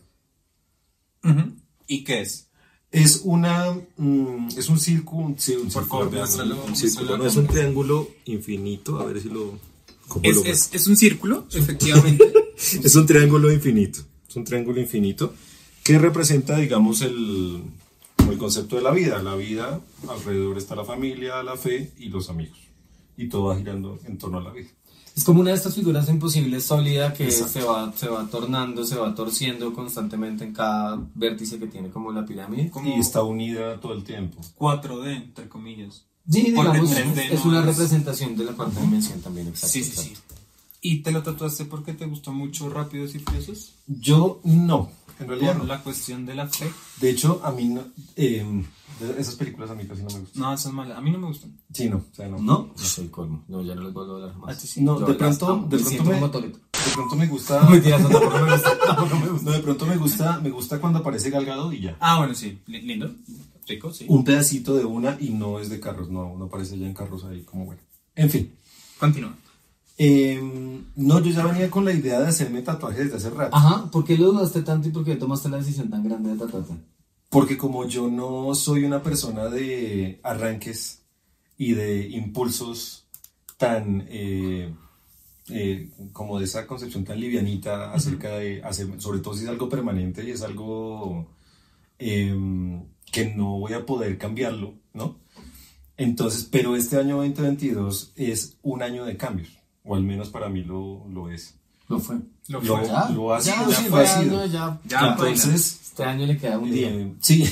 [1.87, 2.47] ¿Y qué es?
[2.91, 5.71] Es una, mm, es un círculo, sí, un
[6.11, 9.59] muéstralo, un círculo, no es un triángulo infinito, a ver si lo,
[10.23, 12.33] Es, un círculo, efectivamente.
[12.83, 14.01] Es un triángulo infinito.
[14.27, 15.33] Es un triángulo infinito
[15.81, 17.63] que representa, digamos, el,
[18.29, 19.23] el concepto de la vida.
[19.23, 22.59] La vida, alrededor está la familia, la fe y los amigos.
[23.15, 24.67] Y todo va girando en torno a la vida.
[25.15, 27.51] Es como una de estas figuras imposibles sólida que Exacto.
[27.51, 32.11] se va, se va tornando, se va torciendo constantemente en cada vértice que tiene como
[32.11, 32.69] la pirámide.
[32.69, 34.39] Como Y está unida todo el tiempo.
[34.57, 36.05] 4D, entre comillas.
[36.29, 39.69] Sí, digamos, 3D es no una es- representación de la cuarta dimensión también, exacto.
[39.73, 40.13] Sí, sí, sí.
[40.81, 43.73] ¿Y te lo tatuaste porque te gustó mucho Rápidos y Furiosos?
[43.87, 44.89] Yo no,
[45.19, 45.67] en realidad Por no.
[45.67, 46.71] la cuestión de la fe.
[47.01, 47.81] De hecho, a mí no,
[48.15, 48.63] eh,
[49.17, 50.41] esas películas a mí casi no me gustan.
[50.41, 50.97] No, esas malas.
[50.97, 51.51] A mí no me gustan.
[51.73, 52.37] Sí, no, o sea, no.
[52.37, 52.69] ¿No?
[52.77, 53.43] No soy colmo.
[53.49, 54.55] No, ya no les vuelvo a hablar más.
[54.55, 54.81] Ah, sí, sí.
[54.81, 58.07] No, Yo de pronto, de me pronto me, de pronto me gusta, No, mentira, eso
[58.07, 58.77] tampoco me gusta.
[58.85, 59.45] Tampoco me gusta.
[59.45, 61.97] no, de pronto me gusta, me gusta cuando aparece Galgado y ya.
[61.99, 62.57] Ah, bueno, sí.
[62.67, 63.13] Li- Lindo.
[63.69, 64.05] Rico, sí.
[64.09, 67.23] un pedacito de una y no es de carros, no, no aparece ya en carros
[67.23, 67.81] ahí como bueno.
[68.15, 68.51] En fin.
[68.99, 69.35] Continúa.
[69.97, 70.41] Eh,
[70.95, 73.55] no, yo ya venía con la idea de hacerme tatuajes desde hace rato.
[73.55, 76.37] Ajá, ¿por qué lo dudaste tanto y por qué tomaste la decisión tan grande de
[76.37, 76.73] tatuarte?
[77.29, 81.03] Porque como yo no soy una persona de arranques
[81.57, 83.07] y de impulsos
[83.57, 84.73] tan, eh,
[85.49, 89.67] eh, como de esa concepción tan livianita acerca de hacer, sobre todo si es algo
[89.67, 91.27] permanente y es algo
[91.99, 92.33] eh,
[93.11, 95.17] que no voy a poder cambiarlo, ¿no?
[95.97, 99.49] Entonces, pero este año 2022 es un año de cambios,
[99.83, 101.55] o al menos para mí lo, lo es.
[101.87, 102.17] Lo fue.
[102.47, 102.87] Lo Lo- fue.
[102.87, 103.09] ¿Ya?
[103.09, 104.39] lo ha ya, sido, sí, ya fue ha sido.
[104.41, 104.81] año, ya.
[104.85, 106.89] Ya, Entonces, Este año le queda un día.
[106.89, 107.43] Eh, sí,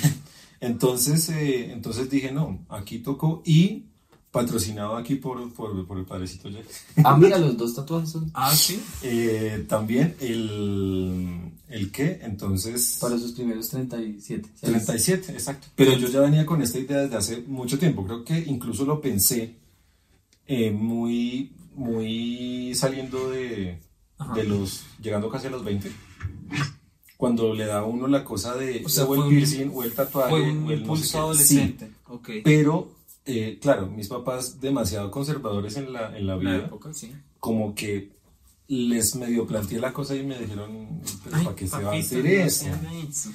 [0.60, 3.84] entonces, eh, entonces dije, no, aquí tocó y
[4.32, 6.65] patrocinado aquí por, por, por el padrecito Jack.
[7.04, 8.80] Ah, mira, los dos tatuajes son Ah, sí.
[9.04, 12.97] Eh, también el, el qué, entonces...
[13.01, 14.47] para sus primeros 37.
[14.62, 15.67] 37, exacto.
[15.75, 18.06] Pero yo ya venía con esta idea desde hace mucho tiempo.
[18.06, 19.56] Creo que incluso lo pensé
[20.45, 23.80] eh, muy, muy saliendo de,
[24.17, 24.34] Ajá.
[24.36, 25.91] de los, llegando casi a los 20.
[27.17, 29.84] Cuando le da a uno la cosa de O sea, o el un- piercing o
[29.84, 31.88] el tatuaje Fue un o el no sé impulso adolescente.
[32.25, 32.91] Sí, pero,
[33.25, 37.12] eh, claro, mis papás demasiado conservadores en la, en la La vida, época, sí.
[37.39, 38.12] como que
[38.67, 42.23] les medio planteé la cosa y me dijeron, ¿pero ¿para qué se va a hacer
[42.23, 42.65] no eso?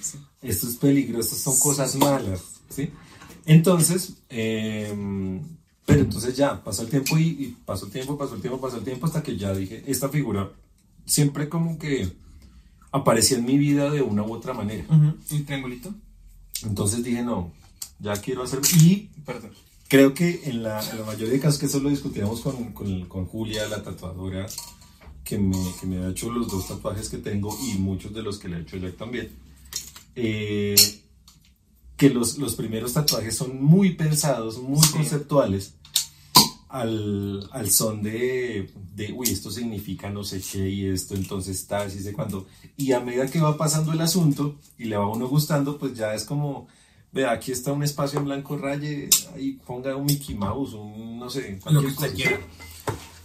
[0.01, 0.18] sí.
[0.42, 2.90] esto es peligroso, son cosas malas, ¿sí?
[3.47, 4.95] Entonces, eh,
[5.87, 8.77] pero entonces ya, pasó el tiempo y, y pasó el tiempo, pasó el tiempo, pasó
[8.77, 10.51] el tiempo hasta que ya dije, esta figura
[11.05, 12.12] siempre como que
[12.90, 14.85] aparecía en mi vida de una u otra manera.
[14.85, 15.14] Ujú.
[15.31, 15.95] ¿Un triangulito?
[16.64, 17.53] Entonces dije, no,
[17.99, 18.61] ya quiero hacer...
[18.81, 19.51] Y Perdón.
[19.88, 23.07] creo que en la, en la mayoría de casos, que eso lo discutíamos con, con,
[23.07, 24.47] con Julia, la tatuadora,
[25.25, 28.39] que me, que me ha hecho los dos tatuajes que tengo y muchos de los
[28.39, 29.31] que le ha hecho Jack también,
[30.17, 30.75] eh,
[31.97, 34.93] que los, los primeros tatuajes son muy pensados, muy Sí.
[34.93, 35.75] conceptuales,
[36.69, 41.83] al, al son de, de, uy, esto significa no sé qué y esto entonces está,
[41.83, 42.47] así sé cuándo.
[42.77, 45.95] Y a medida que va pasando el asunto y le va a uno gustando, pues
[45.95, 46.69] ya es como,
[47.13, 51.29] vea, aquí está un espacio en blanco raye, ahí ponga un Mickey Mouse, un no
[51.29, 52.15] sé, Lo cualquier que usted cosa.
[52.15, 52.41] quiera.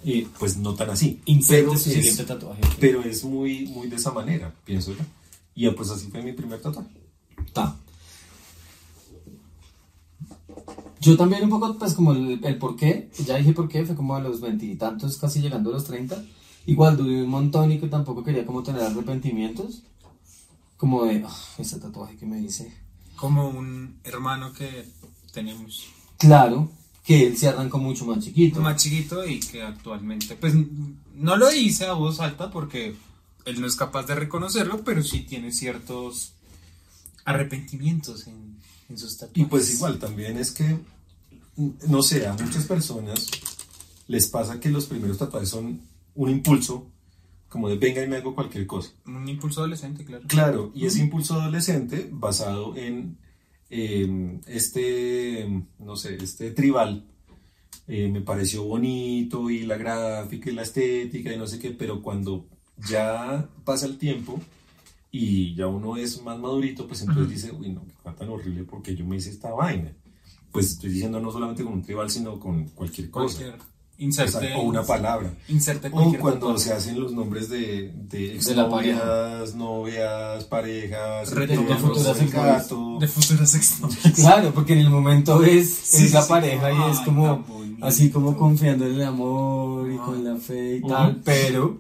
[0.04, 1.22] Y pues no tan así.
[1.48, 2.62] Pero su es- siguiente tatuaje.
[2.80, 5.04] pero es muy, muy de esa manera, pienso yo.
[5.56, 6.90] Y pues así fue mi primer tatuaje.
[7.54, 7.76] Ta.
[11.00, 13.96] Yo también un poco, pues como el, el por qué, ya dije por qué, fue
[13.96, 16.24] como a los veintitantos, casi llegando a los treinta.
[16.66, 19.84] Igual dudé un montón y que tampoco quería como tener arrepentimientos.
[20.76, 22.72] Como de, "Ah, ese tatuaje que me hice.
[23.16, 24.86] Como un hermano que
[25.34, 25.86] tenemos.
[26.18, 26.70] Claro,
[27.08, 28.60] que él se arrancó mucho más chiquito.
[28.60, 30.54] Más chiquito y que actualmente, pues
[31.16, 32.96] no lo dice a voz alta porque
[33.46, 36.34] él no es capaz de reconocerlo, pero sí tiene ciertos
[37.24, 38.58] arrepentimientos en,
[38.90, 39.42] en sus tatuajes.
[39.42, 40.80] Y pues igual también es que,
[41.88, 43.28] no sé, a muchas personas
[44.08, 45.80] les pasa que los primeros tatuajes son
[46.14, 46.88] un impulso
[47.48, 48.90] como de venga y me hago cualquier cosa.
[49.06, 50.24] Un impulso adolescente, claro.
[50.28, 53.18] Claro, y ese impulso adolescente basado en
[53.70, 55.48] eh, este,
[55.80, 57.06] no sé, este tribal,
[57.88, 62.02] eh, me pareció bonito y la gráfica y la estética y no sé qué, pero
[62.02, 62.46] cuando
[62.88, 64.42] ya pasa el tiempo
[65.12, 68.96] y ya uno es más madurito, pues entonces dice, uy, no, qué tan horrible porque
[68.96, 69.94] yo me hice esta vaina.
[70.52, 73.38] Pues estoy diciendo no solamente con un tribal, sino con cualquier cosa.
[73.38, 73.77] Cualquier.
[74.00, 75.34] Inserte, o una palabra.
[75.48, 82.32] Inserte O cuando se hacen los nombres de, de De la exnovias, novias, parejas, futuras
[82.32, 82.98] gato.
[83.00, 84.14] De futuras exnovias.
[84.16, 87.44] Claro, porque en el momento es, Sí, es la sí, pareja y es como
[87.82, 90.04] así como confiando en el amor y Ah.
[90.06, 91.78] con la fe y tal, pero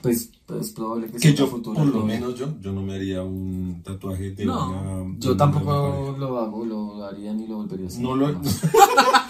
[0.00, 1.76] pues, pues es probable que, Que sea yo, futuro.
[1.76, 5.16] por lo menos yo, yo no me haría un tatuaje de No, una...
[5.18, 8.00] Yo tampoco lo hago, lo haría ni lo volvería a hacer.
[8.02, 8.28] No lo,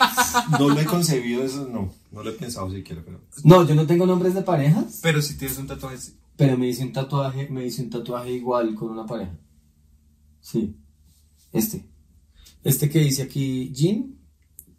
[0.59, 3.21] no lo he concebido, eso no, no lo he pensado siquiera, pero...
[3.45, 6.15] No, yo no tengo nombres de parejas, Pero si tienes un tatuaje, sí.
[6.37, 9.33] pero me hice un tatuaje, me hice un tatuaje igual con una pareja.
[10.41, 10.75] Sí.
[11.53, 11.85] Este.
[12.65, 14.19] Este que dice aquí Gin,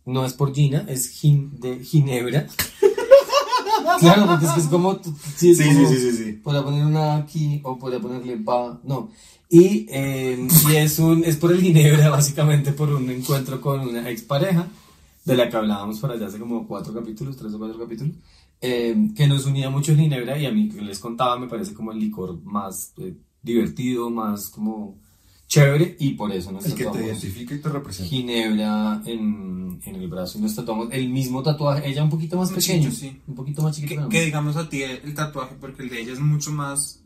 [0.05, 2.47] no es por Gina, es Gin de Ginebra.
[3.99, 4.99] claro, porque es que es como.
[5.35, 6.31] Sí, es Sí, como- sí, sí, sí, sí.
[6.33, 8.79] Podría poner una aquí o podría ponerle va.
[8.83, 9.09] No.
[9.49, 14.09] Y, eh, y es, un, es por el Ginebra, básicamente por un encuentro con una
[14.09, 14.67] expareja,
[15.25, 18.15] de la que hablábamos por allá hace como cuatro capítulos, tres o cuatro capítulos,
[18.61, 21.73] eh, que nos unía mucho el Ginebra y a mí que les contaba me parece
[21.73, 24.97] como el licor más eh, divertido, más como
[25.47, 28.09] chévere y por eso nos El que te identifica y te representa.
[28.09, 32.51] Ginebra en, en el brazo y nos tatuamos el mismo tatuaje, ella un poquito más
[32.51, 33.21] pequeño, chiquito, sí.
[33.27, 34.09] un poquito más chiquito.
[34.09, 37.02] Que, que digamos a ti el tatuaje, porque el de ella es mucho más,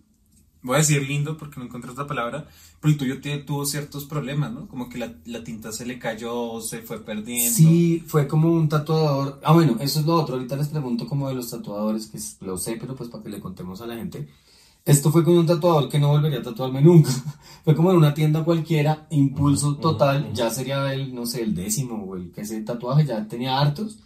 [0.68, 2.48] voy a decir lindo porque no encontré otra palabra,
[2.80, 4.68] pero el tuyo tiene- tuvo ciertos problemas, ¿no?
[4.68, 7.52] Como que la, la tinta se le cayó, se fue perdiendo.
[7.56, 9.40] Sí, fue como un tatuador.
[9.44, 10.36] Ah, bueno, eso es lo otro.
[10.36, 13.40] Ahorita les pregunto como de los tatuadores, que lo sé, pero pues para que le
[13.40, 14.28] contemos a la gente.
[14.86, 17.10] Esto fue con un tatuador que no volvería a tatuarme nunca.
[17.66, 20.32] fue como en una tienda cualquiera, impulso total.
[20.34, 23.98] Ya sería el, no sé, el décimo o el que ese tatuaje, ya tenía hartos.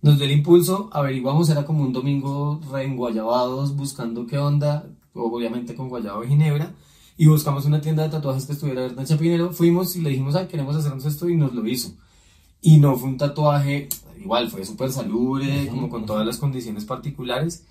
[0.00, 4.86] Nos dio el impulso, averiguamos, era como un domingo reenguayabados, buscando qué onda,
[5.24, 6.74] obviamente con guayabo de ginebra,
[7.16, 10.46] y buscamos una tienda de tatuajes que estuviera en Chapinero, fuimos y le dijimos, ay,
[10.46, 11.90] queremos hacernos esto, y nos lo hizo.
[12.60, 13.88] Y no fue un tatuaje,
[14.20, 17.64] igual fue súper salubre, como con todas las condiciones particulares,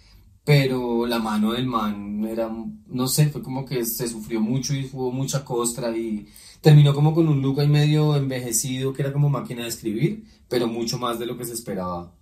[0.43, 2.49] pero la mano del man era,
[2.87, 6.27] no sé, fue como que se sufrió mucho y hubo mucha costra y
[6.61, 10.67] terminó como con un look ahí medio envejecido, que era como máquina de escribir, pero
[10.67, 12.13] mucho más de lo que se esperaba,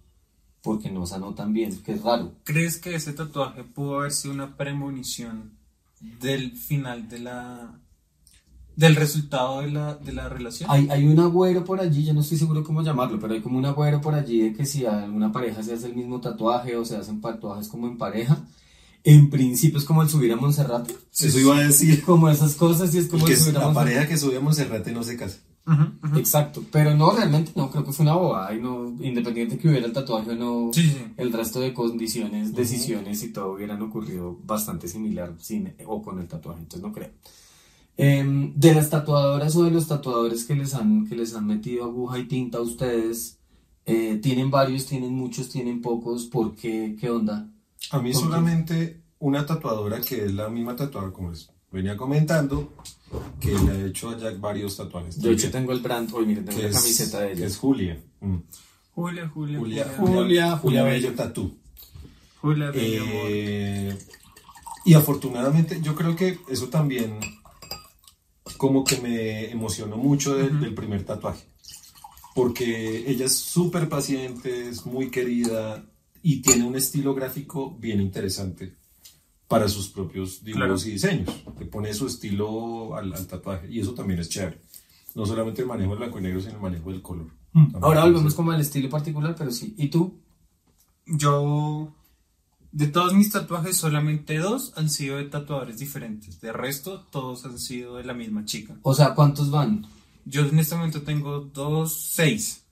[0.66, 2.34] porque no sanó tan bien, que es raro.
[2.44, 5.54] ¿Crees que ese tatuaje pudo haber sido una premonición
[6.20, 7.80] del final de la...
[8.76, 10.70] del resultado de la, de la relación?
[10.72, 13.58] Hay, hay un agüero por allí, yo no estoy seguro cómo llamarlo, pero hay como
[13.60, 16.76] un agüero por allí de que si a alguna pareja se hace el mismo tatuaje
[16.76, 18.38] o se hacen tatuajes como en pareja,
[19.04, 22.02] en principio es como el subir a Monserrate, Eso iba a decir.
[22.04, 23.92] como esas cosas y es como que el es subir a la Monserrate.
[23.94, 25.38] pareja que sube a Monserrate no se casa.
[26.16, 29.88] Exacto, pero no, realmente no, creo que fue una bobada y no, independiente que hubiera
[29.88, 31.06] el tatuaje o no, Sí, sí.
[31.18, 36.28] el resto de condiciones, decisiones y todo hubieran ocurrido bastante similar sin, o con el
[36.28, 37.10] tatuaje, entonces no creo.
[37.98, 41.86] Em, de las tatuadoras o de los tatuadores que les han, que les han metido
[41.86, 43.40] aguja y tinta a ustedes,
[43.86, 46.96] eh, tienen varios, tienen muchos, tienen pocos, ¿por qué?
[47.00, 47.50] ¿Qué onda?
[47.92, 52.74] A mí solamente una tatuadora que es la misma tatuadora, como les venía comentando,
[53.40, 55.22] que le ha hecho a Jack varios tatuajes.
[55.22, 57.48] De hecho tengo el brand, hoy miren, tengo la es- camiseta de que ella.
[57.48, 58.02] es Julia.
[58.22, 58.38] Mm.
[58.96, 60.18] Julia, Julia, Julia, Julia.
[60.18, 61.14] Julia, Julia Bello.
[61.14, 61.58] Tatú.
[62.42, 63.04] Julia, bello.
[63.28, 63.98] Eh,
[64.86, 67.20] y afortunadamente yo creo que eso también
[68.58, 71.44] como que me emocionó mucho del, del primer tatuaje.
[72.34, 75.84] Porque ella es súper paciente, es muy querida
[76.22, 78.76] y tiene un estilo gráfico bien interesante
[79.48, 80.90] para sus propios dibujos Claro.
[80.90, 81.30] y diseños.
[81.60, 84.60] Le pone su estilo al, al tatuaje y eso también es chévere.
[85.14, 87.28] No solamente el manejo del blanco y negro, sino el manejo del color.
[87.54, 89.74] También Ahora volvemos como al estilo particular, pero sí.
[89.78, 90.20] ¿Y tú?
[91.06, 91.94] Yo,
[92.72, 96.42] de todos mis tatuajes, solamente dos han sido de tatuadores diferentes.
[96.42, 98.76] De resto, todos han sido de la misma chica.
[98.82, 99.86] O sea, ¿cuántos van?
[100.26, 102.64] Yo en este momento tengo dos, seis.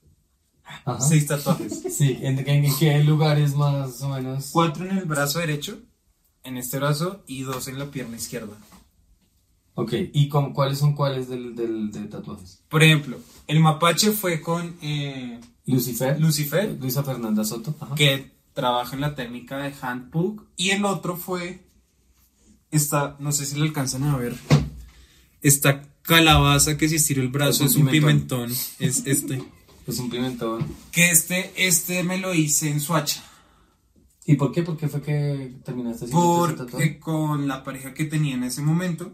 [0.84, 1.00] Ajá.
[1.00, 1.82] Seis tatuajes.
[1.94, 4.50] Sí, ¿en, en- en qué lugares más o menos?
[4.52, 5.78] Cuatro en el brazo derecho,
[6.44, 8.56] en este brazo, y dos en la pierna izquierda.
[9.74, 12.62] Ok, ¿y con, cuáles son cuáles del, del, de tatuajes?
[12.68, 16.20] Por ejemplo, el mapache fue con eh, Lucifer.
[16.20, 17.74] Lucifer, Luisa Fernanda Soto.
[17.80, 17.94] Ajá.
[17.94, 21.66] que trabaja en la técnica de handpoke, y el otro fue
[22.70, 24.36] esta, no sé si le alcanzan a ver,
[25.42, 29.42] esta calabaza que si estiro el brazo Es es un un pimentón, es este.
[29.86, 30.66] Es un pimentón.
[30.90, 33.22] Que este, este me lo hice en Suacha.
[34.26, 34.62] ¿Y por qué?
[34.62, 36.70] ¿Por qué fue que terminaste haciendo tatuaje?
[36.70, 39.12] Porque con la pareja que tenía en ese momento,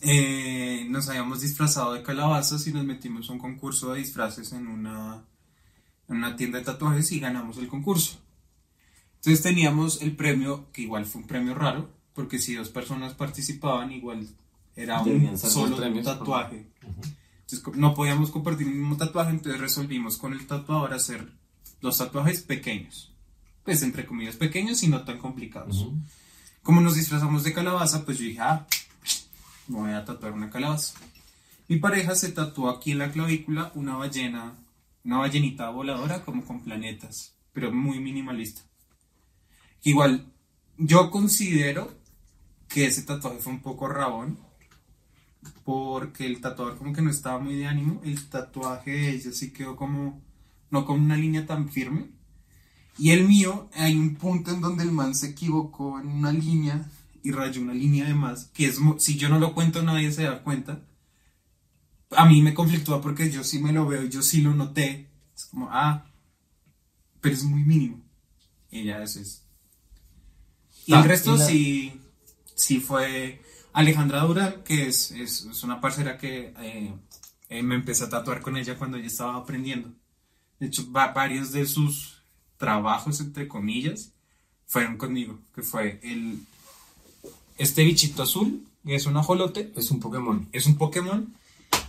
[0.00, 4.66] eh, nos habíamos disfrazado de calabazas y nos metimos a un concurso de disfraces en
[4.66, 5.24] una,
[6.08, 8.18] en una tienda de tatuajes y ganamos el concurso.
[9.16, 13.92] Entonces teníamos el premio, que igual fue un premio raro, porque si dos personas participaban,
[13.92, 14.26] igual
[14.74, 16.04] era un solo premios.
[16.04, 16.66] tatuaje.
[16.82, 21.32] Entonces no podíamos compartir el mismo tatuaje, entonces resolvimos con el tatuador hacer
[21.80, 23.11] los tatuajes pequeños.
[23.64, 25.86] Pues entre comillas pequeños y no tan complicados.
[26.62, 28.66] Como nos disfrazamos de calabaza, pues yo dije, ah,
[29.68, 30.94] me voy a tatuar una calabaza.
[31.68, 34.58] Mi pareja se tatuó aquí en la clavícula una ballena,
[35.04, 38.62] una ballenita voladora como con planetas, pero muy minimalista.
[39.82, 40.26] Igual,
[40.76, 41.96] yo considero
[42.68, 44.38] que ese tatuaje fue un poco rabón,
[45.64, 49.52] porque el tatuador como que no estaba muy de ánimo, el tatuaje de ella sí
[49.52, 50.22] quedó como,
[50.70, 52.10] no con una línea tan firme,
[52.98, 56.90] y el mío, hay un punto en donde el man se equivocó en una línea
[57.22, 60.24] y rayó una línea de más, que es, si yo no lo cuento nadie se
[60.24, 60.80] da cuenta.
[62.16, 65.08] A mí me conflictúa porque yo sí me lo veo, yo sí lo noté.
[65.34, 66.04] Es como, ah,
[67.20, 68.02] pero es muy mínimo.
[68.70, 69.42] Y ya eso es.
[70.86, 72.00] Y Ah, el resto y la- sí,
[72.54, 73.40] sí fue
[73.72, 76.94] Alejandra Durán, que es, es, es una parcera que eh,
[77.48, 79.90] eh, me empecé a tatuar con ella cuando ella estaba aprendiendo.
[80.58, 82.11] De hecho, va- varios de sus
[82.62, 84.12] trabajos, entre comillas,
[84.68, 86.38] fueron conmigo, que fue el
[87.58, 90.46] este bichito azul, que es un ajolote, Es un Pokémon.
[90.52, 91.34] es un Pokémon,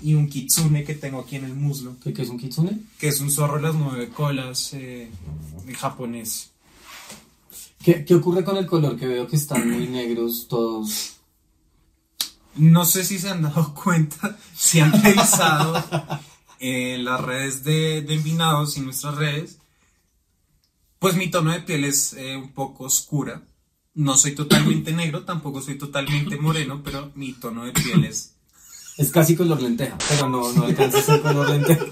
[0.01, 2.79] y un kitsune que tengo aquí en el muslo, ¿Qué, qué es un kitsune?
[2.97, 5.11] que es un zorro de las nueve colas eh,
[5.67, 6.49] en japonés.
[7.83, 8.97] ¿Qué, ¿Qué ocurre con el color?
[8.97, 11.17] Que veo que están muy negros todos.
[12.55, 15.83] No sé si se han dado cuenta, si han revisado
[16.59, 19.59] eh, las redes de, de Envinados y nuestras redes,
[21.03, 23.43] pues mi tono de piel es eh, un poco oscura.
[23.93, 28.35] No soy totalmente negro, tampoco soy totalmente moreno, pero mi tono de piel es...
[28.97, 31.83] Es casi color lenteja, pero no, no alcanza a ser color lenteja.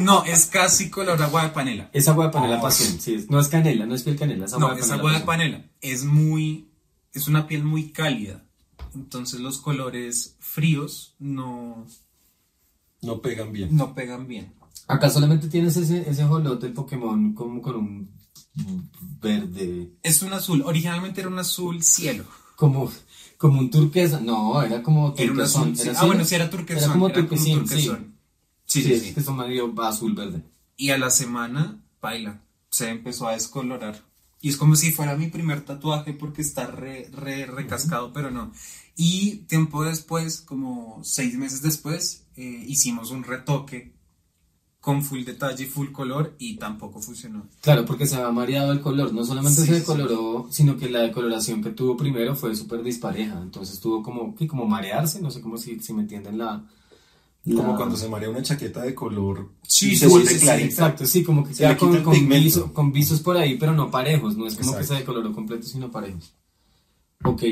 [0.00, 1.90] No, es casi color agua de panela.
[1.92, 3.14] Es agua de panela Oh, pasión, sí.
[3.16, 5.08] es- no es canela, no es piel canela, es agua No, de es panela.
[5.08, 5.64] agua de panela.
[5.82, 6.70] Es muy...
[7.12, 8.44] Es una piel muy cálida.
[8.94, 11.86] Entonces los colores fríos no,
[13.02, 13.76] No pegan bien.
[13.76, 14.54] no pegan bien.
[14.88, 18.23] Acá solamente tienes ese, ese jolote, Pokémon, como con un
[19.20, 20.62] verde, Es un azul.
[20.64, 22.24] Originalmente era un azul cielo.
[22.56, 22.90] como,
[23.38, 24.20] como un turquesa.
[24.20, 25.62] No, era como Era un turquesón.
[25.72, 25.76] azul.
[25.76, 25.88] sí.
[25.88, 26.82] ¿Era Ah, bueno, sí era turquesón.
[26.84, 27.74] Era como era como turquesín, sí.
[27.74, 28.14] turquesón.
[28.66, 29.14] Sí, Sí, sí, es sí.
[29.14, 30.42] que son medio azul verde.
[30.76, 32.40] Y a la semana, baila.
[32.70, 34.02] Se empezó a descolorar.
[34.40, 38.52] Y es como si fuera mi primer tatuaje porque está re, re, recascado, pero no.
[38.96, 43.93] Y tiempo después, como seis meses después, eh, hicimos un retoque
[44.84, 47.46] con full detalle y full color y tampoco funcionó.
[47.62, 49.14] Claro, porque se había mareado el color.
[49.14, 52.82] No solamente Sí, se sí, decoloró, sino que la decoloración que tuvo primero fue súper
[52.82, 53.40] dispareja.
[53.40, 54.46] Entonces tuvo como, ¿qué?
[54.46, 56.66] como marearse, no sé cómo si, si me entienden la...
[57.44, 60.44] la- Como cuando se marea una chaqueta de color Sí, y se vuelve sí, sí,
[60.44, 60.66] clarita.
[60.66, 63.90] Exacto, sí, como que Se queda con, con, viso- con visos por ahí, pero no
[63.90, 64.36] parejos.
[64.36, 64.94] No es como que Exacto.
[64.96, 66.34] se decoloró completo, sino parejos.
[67.24, 67.42] Ok.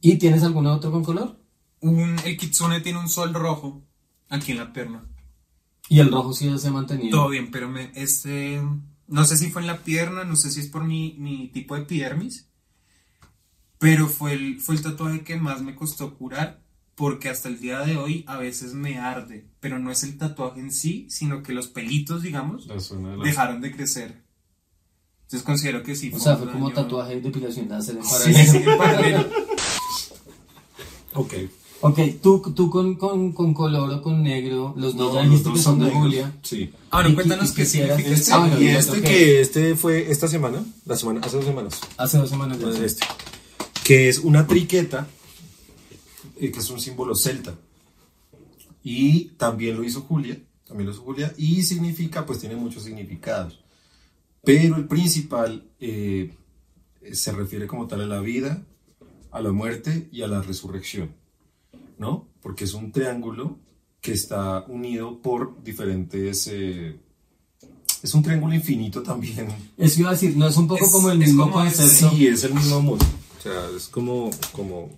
[0.00, 1.38] ¿Y tienes algún otro con color?
[1.82, 3.80] Un, el kitsune tiene un sol rojo
[4.28, 5.04] aquí en la pierna.
[5.88, 7.18] Y el rojo sí se ha mantenido.
[7.18, 8.62] Todo bien, pero me, este,
[9.06, 11.74] no sé si fue en la pierna, no sé si es por mi, mi tipo
[11.74, 12.48] de epidermis,
[13.78, 16.62] pero fue el, fue el tatuaje que más me costó curar
[16.94, 20.60] porque hasta el día de hoy a veces me arde, pero no es el tatuaje
[20.60, 22.74] en sí, sino que los pelitos, digamos, de
[23.24, 24.22] dejaron de crecer.
[25.24, 26.10] Entonces considero que sí.
[26.14, 28.52] O sea, un fue como daño- tatuaje y depilación láser en Sí, paralelo.
[28.52, 29.28] sí, en paralelo.
[31.14, 31.34] Ok.
[31.86, 35.48] Ok, tú, tú con, con, con color o con negro, los dos No, ya dijiste
[35.50, 36.02] los que son de negros.
[36.02, 36.32] Julia.
[36.42, 36.72] Sí.
[36.90, 38.32] Ahora, Y- cuéntanos qué significa este.
[38.32, 39.04] Ah, bueno, y ya, este ok.
[39.04, 42.68] que este fue esta semana, la semana, hace dos semanas, Hace dos semanas ya.
[42.84, 43.04] este,
[43.84, 45.06] que es una triqueta,
[46.40, 47.54] eh, que es un símbolo celta.
[48.82, 53.58] Y también lo hizo Julia, también lo hizo Julia, y significa, pues tiene muchos significados.
[54.42, 56.34] Pero el principal eh,
[57.12, 58.62] se refiere como tal a la vida,
[59.30, 61.10] a la muerte y a la resurrección,
[61.98, 62.28] ¿no?
[62.42, 63.58] Porque es un triángulo
[64.00, 66.46] que está unido por diferentes...
[66.52, 66.96] eh,
[68.02, 69.48] es un triángulo infinito también.
[69.78, 72.10] Eso iba a decir, no es un poco Es- como el es mismo como concepto.
[72.10, 73.04] Sí, es el mismo mundo.
[73.38, 74.90] O sea, es como, como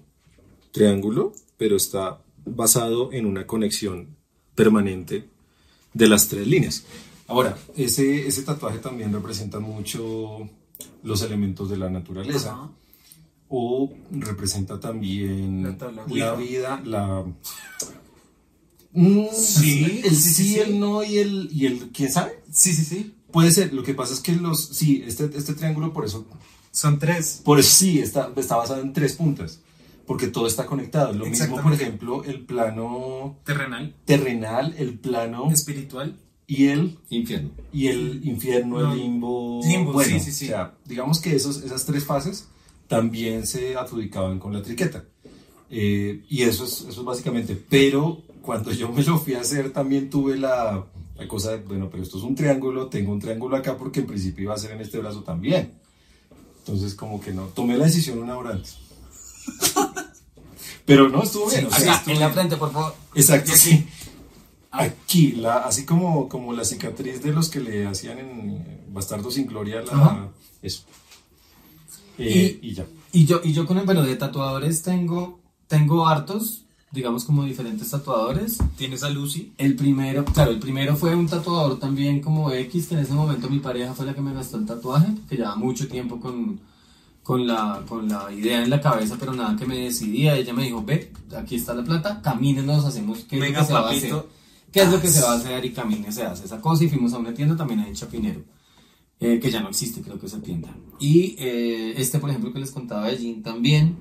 [0.72, 4.16] triángulo, pero está basado en una conexión
[4.56, 5.28] permanente
[5.94, 6.84] de las tres líneas.
[7.28, 10.48] Ahora, ese, ese tatuaje también representa mucho
[11.02, 12.70] los elementos de la naturaleza.
[13.48, 15.76] O representa también
[16.08, 17.24] La vida, la...
[18.92, 20.58] Mm, Sí, el sí, sí, sí, sí.
[20.60, 21.90] el no y el, y el...
[21.90, 22.40] ¿Quién sabe?
[22.50, 23.14] Sí, sí, sí.
[23.30, 26.26] Puede ser, lo que pasa es que los, sí, este, este triángulo por eso,
[26.70, 27.42] Son tres.
[27.44, 29.60] por eso sí, está, está basado en tres puntas,
[30.06, 31.12] porque todo está conectado.
[31.12, 36.16] Lo mismo, por ejemplo, el plano Terrenal, terrenal, el plano espiritual.
[36.46, 37.50] y el, Infierno.
[37.72, 38.92] y el infierno, No.
[38.92, 39.60] el limbo.
[39.62, 40.44] Limbo, bueno, sí, sí, sí.
[40.46, 42.48] O sea, digamos que esos, esas tres fases
[42.88, 45.04] también se adjudicaban con la triqueta.
[45.70, 47.60] Eh, y eso es, eso es básicamente.
[47.68, 51.88] Pero cuando yo me lo fui a hacer, también tuve la, la cosa de, bueno,
[51.90, 54.72] pero esto es un triángulo, tengo un triángulo acá porque en principio iba a ser
[54.72, 55.72] en este brazo también.
[56.58, 58.78] Entonces, como que no, tomé la decisión una hora antes.
[60.84, 61.66] pero no, estuvo bien.
[61.66, 62.94] o sea, Acá, en la frente, por favor.
[63.14, 63.86] Exacto, sí.
[64.70, 69.46] Aquí, la, así como, como la cicatriz de los que le hacían en Bastardo sin
[69.46, 70.28] Gloria, la,
[70.60, 70.82] eso.
[72.18, 72.86] Eh, y, ya.
[73.12, 77.90] Y yo, y yo con el, bueno, de tatuadores tengo, tengo hartos, digamos como diferentes
[77.90, 78.58] tatuadores.
[78.76, 79.52] Tienes a Lucy.
[79.58, 83.48] El primero, claro, el primero fue un tatuador también como X, que en ese momento
[83.50, 86.58] mi pareja fue la que me gastó el tatuaje, que llevaba mucho tiempo con,
[87.22, 90.36] con, la, con la idea en la cabeza, pero nada que me decidía.
[90.36, 93.66] Ella me dijo, ve, aquí está la plata, camínenos, hacemos qué es lo Venga, que
[93.66, 94.16] se va a papito.
[94.18, 94.36] hacer.
[94.72, 95.64] ¿Qué es lo que se va a hacer?
[95.64, 96.84] Y camine, se hace esa cosa.
[96.84, 98.40] Y fuimos a una tienda también ahí en Chapinero,
[99.20, 100.76] eh, que ya no existe, creo que esa tienda.
[100.98, 103.96] Y eh, este, por ejemplo, que les contaba de Jean también.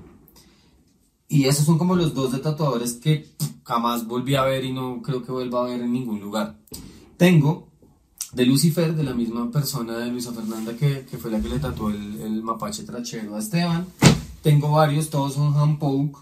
[1.28, 4.72] Y esos son como los dos de tatuadores que pff, jamás volví a ver y
[4.72, 6.58] no creo que vuelva a ver en ningún lugar.
[7.16, 7.68] Tengo
[8.32, 11.58] de Lucifer, de la misma persona de Luisa Fernanda que, que fue la que le
[11.58, 13.86] tatuó el, el mapache trachero a Esteban.
[14.42, 16.20] Tengo varios, todos son hand poke.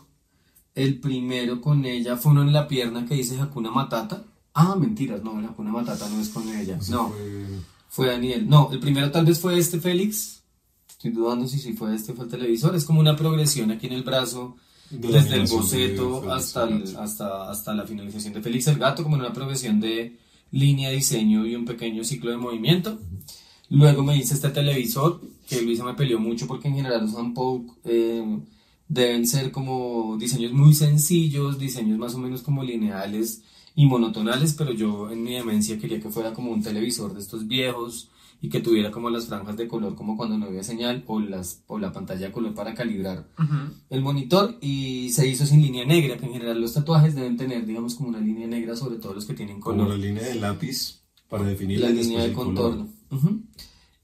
[0.74, 4.24] El primero con ella fue uno en la pierna que dice Hakuna Matata.
[4.54, 6.78] Ah, mentiras, no, el Hakuna Matata no es con ella.
[6.88, 8.48] No, fue Daniel.
[8.48, 10.42] No, el primero tal vez fue este Félix.
[10.88, 12.74] Estoy dudando si sí fue este fue el televisor.
[12.74, 14.56] Es como una progresión aquí en el brazo,
[14.90, 19.02] De desde el de boceto hasta, el hasta, hasta la finalización de Félix el Gato,
[19.02, 20.18] como en una progresión de
[20.50, 22.98] línea, diseño y un pequeño ciclo de movimiento.
[23.70, 27.72] Luego me hice este televisor, que Luisa me peleó mucho porque en general los Unpoke
[27.84, 28.38] eh,
[28.88, 33.42] deben ser como diseños muy sencillos, diseños más o menos como lineales
[33.74, 37.46] y monotonales, pero yo en mi demencia quería que fuera como un televisor de estos
[37.48, 38.08] viejos
[38.40, 41.62] y que tuviera como las franjas de color como cuando no había señal o, las,
[41.66, 43.26] o la pantalla de color para calibrar
[43.88, 47.64] el monitor y se hizo sin línea negra, que en general los tatuajes deben tener
[47.66, 49.98] digamos como una línea negra, sobre todo los que tienen Como color.
[49.98, 52.88] la línea de lápiz para definir la línea de contorno.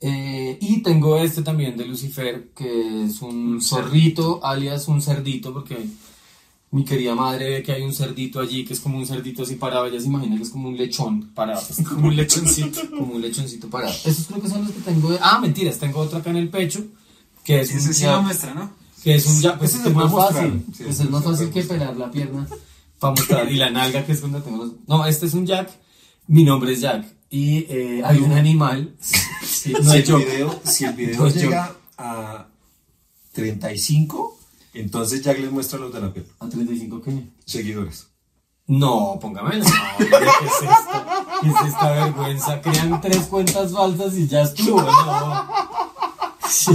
[0.00, 5.76] Eh, y tengo este también de Lucifer, que es un zorrito, alias un cerdito, porque
[6.72, 9.56] mi querida madre ve que hay un cerdito allí, que es como un cerdito así
[9.56, 11.60] parado, ella se imagina que es como un lechón parado.
[11.88, 12.80] Como un lechoncito.
[12.90, 13.92] como un lechoncito parado.
[14.04, 15.18] Esos creo que son los que tengo de...
[15.20, 16.84] Ah, mentiras, tengo otro acá en el pecho,
[17.44, 17.78] que es un...
[17.78, 18.70] Ese sí ya- lo muestra, ¿no?
[19.02, 20.62] que es un ya, pues es más fácil.
[20.76, 22.46] Sí, pues es más fácil que pelar la pierna
[22.98, 23.50] para mostrar.
[23.50, 24.72] Y la nalga, que es donde tengo los.
[24.86, 25.70] No, este es un Jack.
[26.26, 27.06] Mi nombre es Jack.
[27.30, 28.94] Y eh, hay un animal.
[29.42, 31.34] Sí, no si, el video, si el video No yo.
[31.40, 32.46] llega a
[33.32, 34.38] 35,
[34.74, 36.26] entonces Jack les muestra los de la piel.
[36.38, 37.28] ¿A 35 qué?
[37.44, 38.06] Seguidores.
[38.66, 39.64] No, póngamelo.
[39.64, 41.04] No, ¿qué es esto?
[41.42, 42.60] ¿Qué es esta vergüenza?
[42.62, 44.80] Crean tres cuentas falsas y ya estuvo.
[44.80, 45.48] No.
[46.48, 46.72] Sí.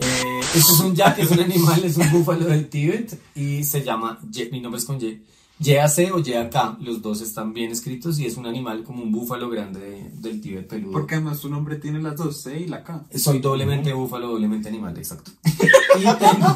[0.00, 3.82] Eh, este es un Jack, es un animal, es un búfalo del Tíbet y se
[3.82, 5.22] llama, Ye- mi nombre es con Y,
[5.60, 9.50] YAC o YAK, los dos están bien escritos y es un animal como un búfalo
[9.50, 10.92] grande de- del Tíbet peludo.
[10.92, 13.04] Porque además tu nombre tiene las dos, C y la K.
[13.16, 15.32] Soy doblemente búfalo, doblemente animal, exacto.
[15.98, 16.46] Y tengo,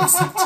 [0.00, 0.42] exacto.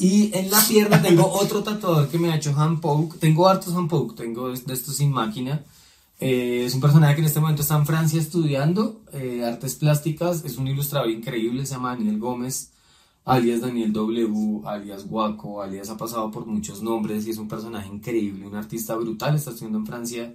[0.00, 3.18] Y en la pierna tengo otro tatuador que me ha hecho hand poke.
[3.18, 5.64] Tengo hartos hand poke, tengo de estos sin máquina.
[6.20, 10.44] Eh, es un personaje que en este momento está en Francia estudiando eh, artes plásticas.
[10.44, 12.70] Es un ilustrador increíble, se llama Daniel Gómez,
[13.28, 17.88] alias Daniel W, alias Guaco, alias ha pasado por muchos nombres y es un personaje
[17.88, 19.36] increíble, un artista brutal.
[19.36, 20.34] Está estudiando en Francia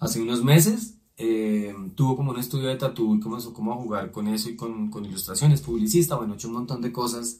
[0.00, 0.94] hace unos meses.
[1.16, 4.56] Eh, tuvo como un estudio de tatu y comenzó como a jugar con eso y
[4.56, 7.38] con, ilustraciones, publicista, bueno, ha hecho un montón de cosas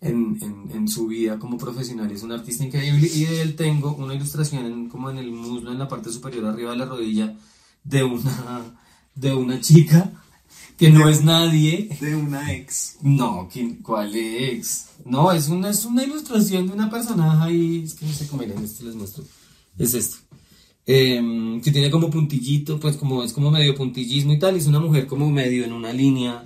[0.00, 2.10] en, su vida como profesional.
[2.12, 5.78] Es un artista increíble y de él tengo una ilustración como en el muslo, en
[5.78, 7.36] la parte superior arriba de la rodilla,
[7.82, 8.62] de una,
[9.16, 10.12] de una chica
[10.80, 11.96] que no es nadie.
[12.00, 12.96] De una ex.
[13.02, 14.86] No, ¿quién- ¿cuál ex?
[15.04, 17.82] No, es una, es una ilustración de una personaje ahí.
[17.84, 19.22] Es que no sé cómo era, esto les muestro.
[19.78, 20.16] Es esto.
[20.86, 24.56] Em, que tiene como puntillito, pues como es como medio puntillismo y tal.
[24.56, 26.42] y Es una mujer como medio en una línea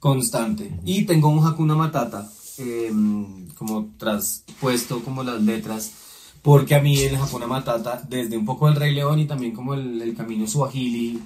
[0.00, 0.70] constante.
[0.84, 2.28] Y tengo un Hakuna Matata,
[2.58, 5.92] em, como traspuesto como las letras.
[6.44, 9.72] Porque a mí el Hakuna Matata, desde un poco el Rey León y también como
[9.72, 11.18] el, el camino suajili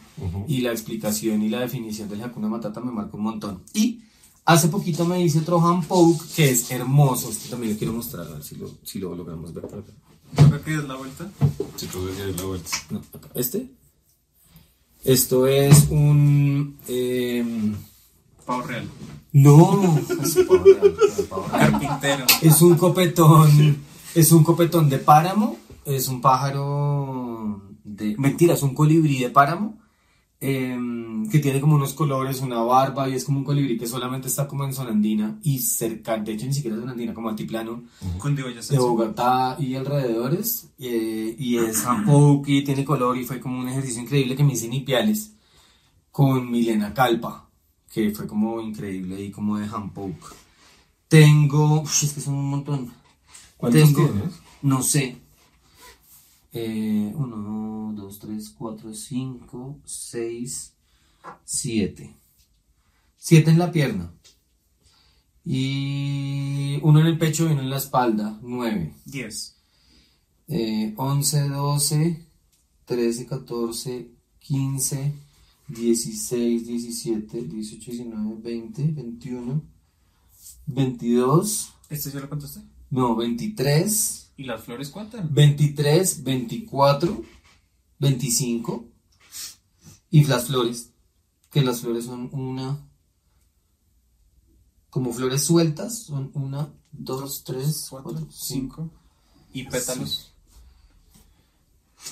[0.47, 3.62] y la explicación y la definición del Hakuna Matata me marcó un montón.
[3.75, 3.99] Y
[4.45, 7.31] hace poquito me hice otro hand poke que es hermoso.
[7.31, 9.93] Este también lo quiero mostrar, a ver si lo, si lo logramos ver por acá.
[10.37, 11.29] Toca que es la vuelta.
[11.75, 12.71] Si tú ves la vuelta.
[12.91, 13.29] No, acá.
[13.35, 13.66] ¿Este?
[15.05, 16.77] Esto es un...
[16.87, 17.75] em,
[18.47, 18.89] Pavo real.
[19.33, 20.95] no, es pavo real,
[21.29, 21.71] pavo real.
[21.73, 22.27] Carpintero.
[22.43, 23.79] Es un copetón,
[24.15, 29.79] es un copetón de páramo, es un pájaro de, mentira, es un colibrí de páramo,
[30.41, 34.29] em, que tiene como unos colores, una barba, y es como un colibrí que solamente
[34.29, 37.29] está como en zona andina y cerca, de hecho ni siquiera es zona andina, como
[37.29, 37.85] altiplano,
[38.69, 41.85] de Bogotá y alrededores, eh, y es
[42.47, 45.33] y tiene color, y fue como un ejercicio increíble que me hice en Ipiales
[46.11, 47.49] con Milena Calpa,
[47.93, 50.35] que fue como increíble y como de Hampoke.
[51.09, 52.93] Tengo, es que son un montón.
[53.59, 54.35] ¿Cuántos Tengo, tienes?
[54.63, 55.19] no sé.
[56.53, 60.73] Eh, uno, dos, tres, cuatro, cinco, seis,
[61.45, 62.17] siete.
[63.19, 64.15] Siete en la pierna.
[65.45, 68.39] Y uno en el pecho y uno en la espalda.
[68.43, 68.95] Nueve.
[69.05, 69.57] 10.
[70.49, 72.27] Eh, 11, 12,
[72.87, 75.15] 13, 14, 15,
[75.69, 79.63] 16, 17, 18, 19, 20, 21,
[80.67, 82.61] 22, ¿Este ya lo contaste?
[82.91, 85.32] No, 23, ¿Y las flores cuántas?
[85.34, 87.22] 23, 24,
[87.99, 88.84] 25
[90.11, 90.91] y las flores,
[91.51, 92.78] que las flores son una,
[94.91, 98.89] como flores sueltas, son una, dos, tres, cuatro, 4, cinco.
[98.89, 98.91] 5.
[99.55, 100.32] ¿Y pétalos?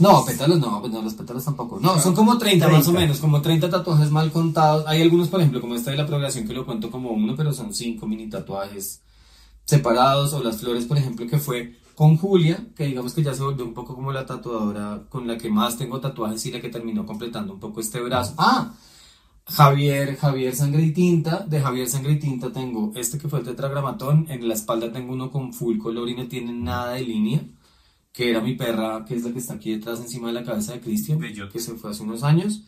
[0.01, 1.79] No, pétalos no, pues no, los pétalos tampoco.
[1.81, 3.01] No, son como 30, más o 30.
[3.01, 4.85] menos, como 30 tatuajes mal contados.
[4.89, 7.53] Hay algunos, por ejemplo, como este de la programación que lo cuento como uno, pero
[7.53, 9.01] son 5 mini tatuajes
[9.67, 10.33] separados.
[10.33, 13.65] O las flores, por ejemplo, que fue con Julia, que digamos que ya se volvió
[13.65, 17.07] un poco como la tatuadora con la que más tengo tatuajes y la que terminó
[17.07, 18.35] completando un poco este brazo.
[18.39, 18.75] Ah,
[19.47, 21.41] Javier, Javier Sangre y Tinta.
[21.41, 24.27] De Javier Sangre y Tinta tengo este que fue el tetragramatón.
[24.29, 27.41] En la espalda tengo uno con full color y no tiene nada de línea.
[28.13, 30.73] Que era mi perra, que es la que está aquí detrás, encima de la cabeza
[30.73, 32.63] de Cristian, que se fue hace unos años.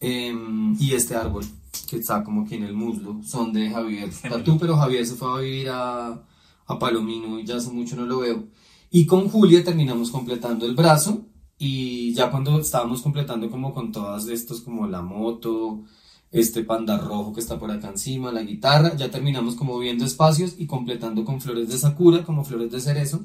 [0.00, 1.44] Em, y este árbol,
[1.88, 4.10] que está como aquí en el muslo, son de Javier.
[4.28, 6.22] Tatú, pero Javier se fue a vivir a,
[6.66, 8.48] a Palomino y ya hace mucho no lo veo.
[8.90, 11.26] Y con Julia terminamos completando el brazo
[11.58, 15.84] y ya cuando estábamos completando como con todas estos, como la moto,
[16.30, 20.54] este panda rojo que está por acá encima, la guitarra, ya terminamos como viendo espacios
[20.58, 23.20] y completando con flores de sakura, como flores de cerezo,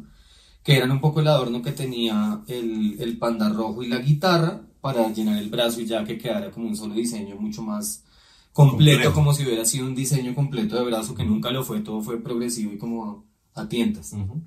[0.64, 4.62] que eran un poco el adorno que tenía el, el panda rojo y la guitarra
[4.82, 8.04] para llenar el brazo y ya que quedara como un solo diseño mucho más
[8.54, 9.14] completo, Complejo.
[9.14, 12.22] como si hubiera sido un diseño completo de brazo, que nunca lo fue, todo fue
[12.22, 13.27] progresivo y como
[13.58, 14.14] a tientas.
[14.14, 14.42] Ujú.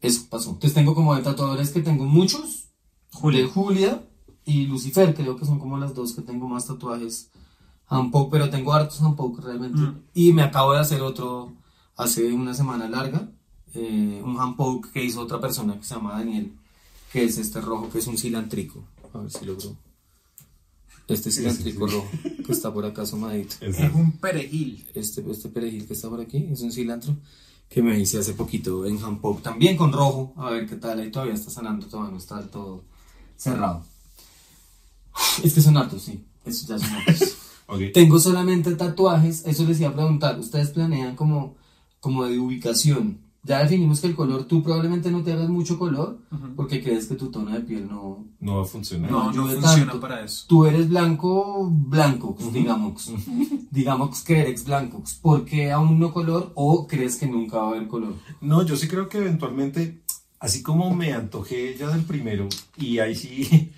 [0.00, 0.50] Eso pasó.
[0.50, 2.68] Entonces tengo como de tatuadores que tengo muchos.
[3.12, 4.08] Julia, Julia
[4.44, 7.30] y Lucifer, creo que son como las dos que tengo más tatuajes.
[7.86, 9.78] Handpoke, pero tengo hartos Handpoke realmente.
[9.80, 10.02] Mm.
[10.14, 11.52] Y me acabo de hacer otro
[11.96, 13.30] hace una semana larga.
[13.74, 16.52] eh, un Handpoke que hizo otra persona que se llama Daniel.
[17.12, 18.82] Que es este rojo, que es un cilantrico.
[19.12, 19.76] A ver si logro.
[21.08, 22.08] Este cilantrico rojo
[22.46, 23.56] que está por acá asomadito.
[23.60, 24.86] Es un perejil.
[24.94, 27.14] Este, este perejil que está por aquí es un cilantro
[27.72, 31.10] que me hice hace poquito en Hanpok, también con rojo, a ver qué tal, ahí
[31.10, 32.84] todavía está sanando, todavía no está del todo
[33.36, 33.82] cerrado.
[35.42, 37.38] Es que son hartos, sí, esos ya son hartos.
[37.68, 37.80] Ok.
[37.94, 41.54] Tengo solamente tatuajes, eso les iba a preguntar, ustedes planean como,
[42.00, 46.20] como de ubicación, ya definimos que el color, tú probablemente no te hagas mucho color,
[46.54, 49.10] porque crees que tu tono de piel no, No va a funcionar.
[49.10, 50.00] No, no funciona tanto.
[50.00, 50.44] para eso.
[50.46, 53.12] Tú eres blanco, blanco, digamos.
[53.70, 55.02] digamos que eres blanco.
[55.20, 58.14] ¿Por qué aún no color o crees que nunca va a haber color?
[58.40, 60.02] No, yo sí creo que eventualmente,
[60.38, 63.72] así como me antojé ya del primero, y ahí sí,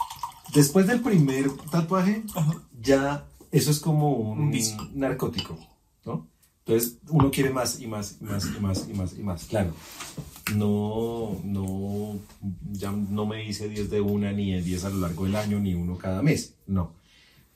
[0.54, 2.24] después del primer tatuaje,
[2.80, 4.54] ya eso es como un, Un
[4.94, 5.58] narcótico,
[6.06, 6.29] ¿no?
[6.70, 9.72] Entonces uno quiere más y más y más y más y más y más, claro.
[10.54, 12.18] No, no,
[12.70, 15.74] ya no me hice 10 de una ni 10 a lo largo del año, ni
[15.74, 16.92] uno cada mes, no.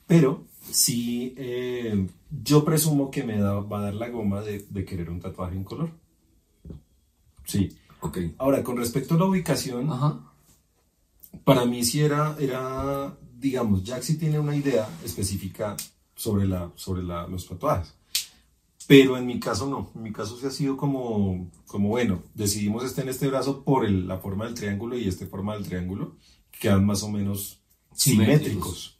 [0.05, 2.07] Pero sí, eh,
[2.43, 5.55] yo presumo que me da- va a dar la goma de, de querer un tatuaje
[5.55, 5.91] en color.
[7.45, 7.75] Sí.
[8.01, 8.17] Ok.
[8.37, 10.19] Ahora, con respecto a la ubicación, Ajá.
[11.45, 15.75] para mí sí era, era, digamos, Jack sí tiene una idea específica
[16.15, 17.93] sobre, la, sobre la, los tatuajes.
[18.87, 22.83] Pero en mi caso no, en mi caso sí ha sido como, como bueno, decidimos
[22.83, 26.15] este en este brazo por el- la forma del triángulo y este forma del triángulo,
[26.51, 27.59] que quedan más o menos
[27.93, 28.37] Simétricos.
[28.43, 28.97] simétricos.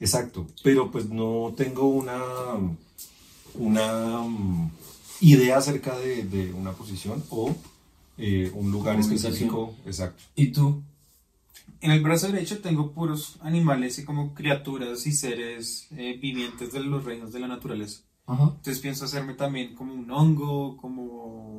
[0.00, 2.18] Exacto, pero pues no tengo una,
[3.54, 4.70] una mm,
[5.20, 7.54] idea acerca de, de una posición o
[8.16, 9.74] eh, un lugar específico.
[9.86, 10.22] Exacto.
[10.36, 10.82] ¿Y tú?
[11.80, 16.80] En el brazo derecho tengo puros animales y como criaturas y seres eh, vivientes de
[16.80, 18.00] los reinos de la naturaleza.
[18.28, 18.42] Ajá.
[18.44, 21.02] Entonces pienso hacerme también como un hongo, como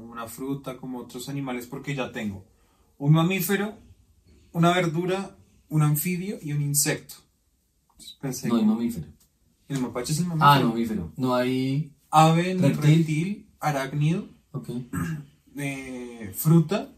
[0.10, 2.46] una fruta, como otros animales, porque ya tengo
[3.00, 3.74] un mamífero,
[4.54, 5.36] una verdura,
[5.70, 7.16] un anfibio y un insecto.
[8.22, 9.08] Pensé No hay mamífero.
[9.68, 10.52] El mapache es el mamífero.
[10.52, 11.12] Ah, mamífero.
[11.18, 11.92] No hay.
[12.12, 12.82] Ave, Reptil.
[12.98, 14.28] reptil, arácnido,
[15.58, 16.92] eh, fruta,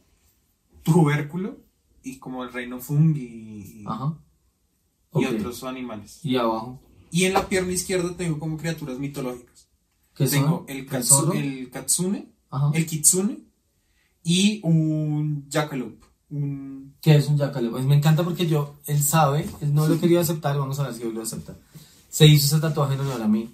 [0.84, 1.58] tubérculo
[2.04, 4.18] y como el reino fungi y, Ajá.
[5.14, 5.34] y Ok.
[5.36, 6.20] otros animales.
[6.24, 6.82] Y abajo.
[7.12, 9.68] Y en la pierna izquierda tengo como criaturas mitológicas.
[10.16, 10.70] ¿Qué tengo son?
[10.70, 12.72] el, katsu- el katsune, Ajá.
[12.74, 13.40] el kitsune
[14.24, 16.06] y un jackalope.
[16.30, 16.96] Un...
[17.02, 17.74] ¿Qué es un jackalope?
[17.74, 20.94] Pues me encanta porque yo, él sabe, él no lo quería aceptar, vamos a ver
[20.94, 21.56] si lo acepta.
[22.10, 23.50] Se hizo ese tatuaje en honor a mí,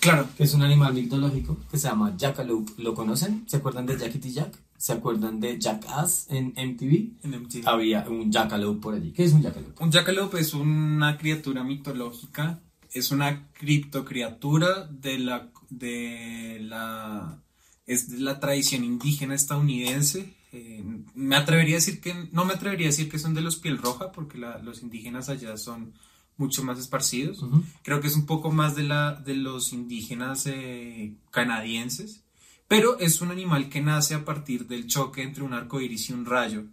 [0.00, 2.72] Claro, que es un animal mitológico que se llama jackalope.
[2.78, 3.44] ¿Lo conocen?
[3.46, 4.56] ¿Se acuerdan de Jackity Jack?
[4.78, 7.24] ¿Se acuerdan de Jackass en MTV?
[7.24, 7.66] en MTV.
[7.68, 9.12] Había un jackalope por allí.
[9.12, 9.82] ¿Qué es un jackalope?
[9.84, 12.60] Un jackalope es una criatura mitológica,
[12.92, 17.38] es una criptocriatura de la, de la,
[17.86, 20.34] es de la tradición indígena estadounidense.
[20.52, 20.84] Eh,
[21.14, 23.78] me atrevería a decir que, no me atrevería a decir que son de los piel
[23.78, 25.94] roja, porque la- los indígenas allá son
[26.36, 27.44] mucho más esparcidos.
[27.82, 32.22] Creo que es un poco más de, la, de los indígenas eh, canadienses,
[32.68, 36.12] pero es un animal que nace a partir del choque entre un arco iris y
[36.14, 36.64] un rayo.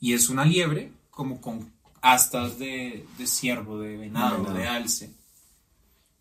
[0.00, 1.70] Y es una liebre como con
[2.00, 4.58] astas de, de ciervo, de venado, De venado.
[4.58, 5.14] de alce.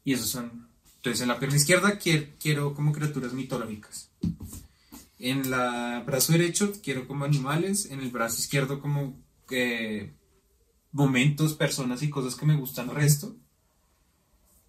[0.03, 0.67] Y esos son.
[0.97, 4.09] Entonces en la pierna izquierda quiero, quiero como criaturas mitológicas.
[5.19, 7.85] En el brazo derecho quiero como animales.
[7.91, 9.15] En el brazo izquierdo como
[9.51, 10.13] eh,
[10.91, 13.35] momentos, personas y cosas que me gustan resto.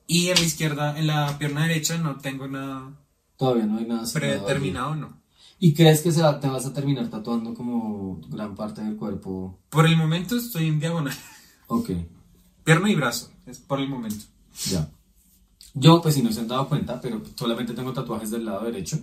[0.06, 2.98] Y en la izquierda, en la pierna derecha no tengo nada
[3.36, 4.04] Todavía no hay nada.
[4.12, 5.20] predeterminado, no.
[5.58, 9.58] ¿Y crees que se va- te vas a terminar tatuando como gran parte del cuerpo?
[9.70, 11.16] Por el momento estoy en diagonal.
[11.68, 11.90] Ok,
[12.64, 14.24] Pierna y brazo, es por el momento.
[14.70, 14.88] ya.
[15.74, 18.98] Yo, pues si no se han dado cuenta, pero solamente tengo tatuajes del lado derecho.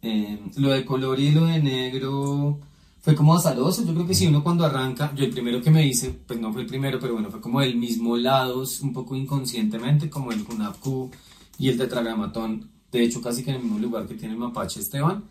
[0.00, 2.58] Eh, lo de color y lo de negro
[3.00, 3.84] fue como azaroso.
[3.84, 6.52] Yo creo que si uno cuando arranca, yo el primero que me hice, pues no
[6.52, 10.44] fue el primero, pero bueno, fue como del mismo lado, un poco inconscientemente, como el
[10.44, 11.10] Kunapku
[11.58, 12.70] y el tetragramatón.
[12.90, 15.24] De hecho, casi que en el mismo lugar que tiene el mapache Esteban.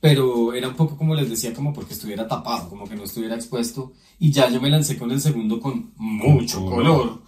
[0.00, 3.34] pero era un poco como les decía, como porque estuviera tapado, como que no estuviera
[3.36, 3.92] expuesto.
[4.18, 7.20] Y ya yo me lancé con el segundo con mucho color.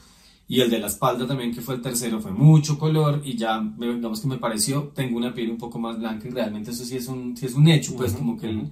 [0.52, 3.22] Y el de la espalda también, que fue el tercero, fue mucho color.
[3.24, 6.72] Y ya, digamos que me pareció, tengo una piel un poco más blanca y realmente
[6.72, 8.68] eso sí es un, sí es un hecho, pues como que el-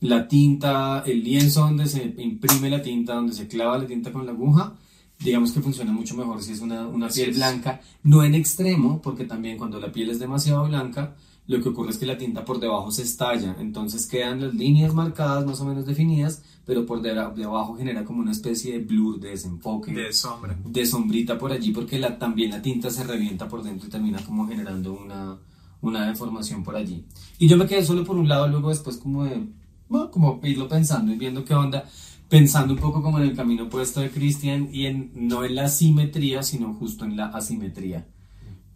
[0.00, 4.26] la tinta, el lienzo donde se imprime la tinta, donde se clava la tinta con
[4.26, 4.74] la aguja,
[5.18, 7.36] digamos que funciona mucho mejor si es una, una piel es.
[7.36, 11.16] blanca, no en extremo, porque también cuando la piel es demasiado blanca,
[11.48, 14.92] lo que ocurre es que la tinta por debajo se estalla, entonces quedan las líneas
[14.94, 19.20] marcadas más o menos definidas, pero por deba- debajo genera como una especie de blur,
[19.20, 20.58] de desenfoque, De sombra.
[20.64, 24.18] de sombrita por allí, porque la, también la tinta se revienta por dentro y termina
[24.24, 25.38] como generando una,
[25.82, 27.04] una deformación por allí.
[27.38, 29.46] Y yo me quedé solo por un lado, luego después como de,
[29.88, 31.84] bueno, como irlo pensando y viendo qué onda,
[32.28, 35.68] pensando un poco como en el camino opuesto de Christian y en, no en la
[35.68, 38.08] simetría, sino justo en la asimetría.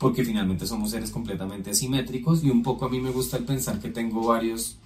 [0.01, 3.79] Porque finalmente somos seres completamente asimétricos y un poco a mí me gusta el pensar
[3.81, 4.77] que tengo varios,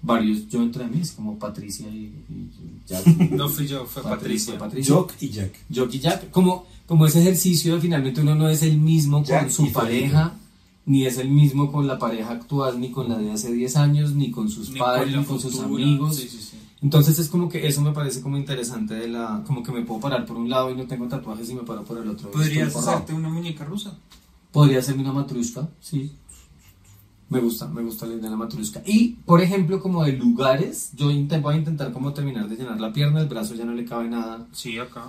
[0.00, 2.48] varios yo entre mí, es como Patricia y, y
[2.86, 3.06] Jack.
[3.30, 4.56] No fui yo, fue Patricia.
[4.56, 4.94] Patricia.
[4.94, 5.52] Jock y Jack.
[5.72, 9.48] Jockey Jack, como, como ese ejercicio de finalmente uno no es el mismo Jack con
[9.48, 9.80] y su Felipe.
[9.80, 10.32] pareja,
[10.86, 14.14] ni es el mismo con la pareja actual, ni con la de hace 10 años,
[14.14, 16.16] ni con sus Ni padres, la ni con sus amigos.
[16.16, 16.56] Sí, sí, sí.
[16.80, 20.00] Entonces es como que eso me parece como interesante de la, como que me puedo
[20.00, 22.30] parar por un lado y no tengo tatuajes y me paro por el otro.
[22.30, 23.98] y ¿Podrías hacerte una muñeca rusa?
[24.52, 26.12] Podría ser una matrushka, sí.
[27.30, 28.82] Me gusta, me gusta la idea de la matrushka.
[28.86, 32.92] Y, por ejemplo, como de lugares, yo voy a intentar como terminar de llenar la
[32.92, 34.46] pierna, el brazo ya no le cabe nada.
[34.52, 35.08] Sí, acá.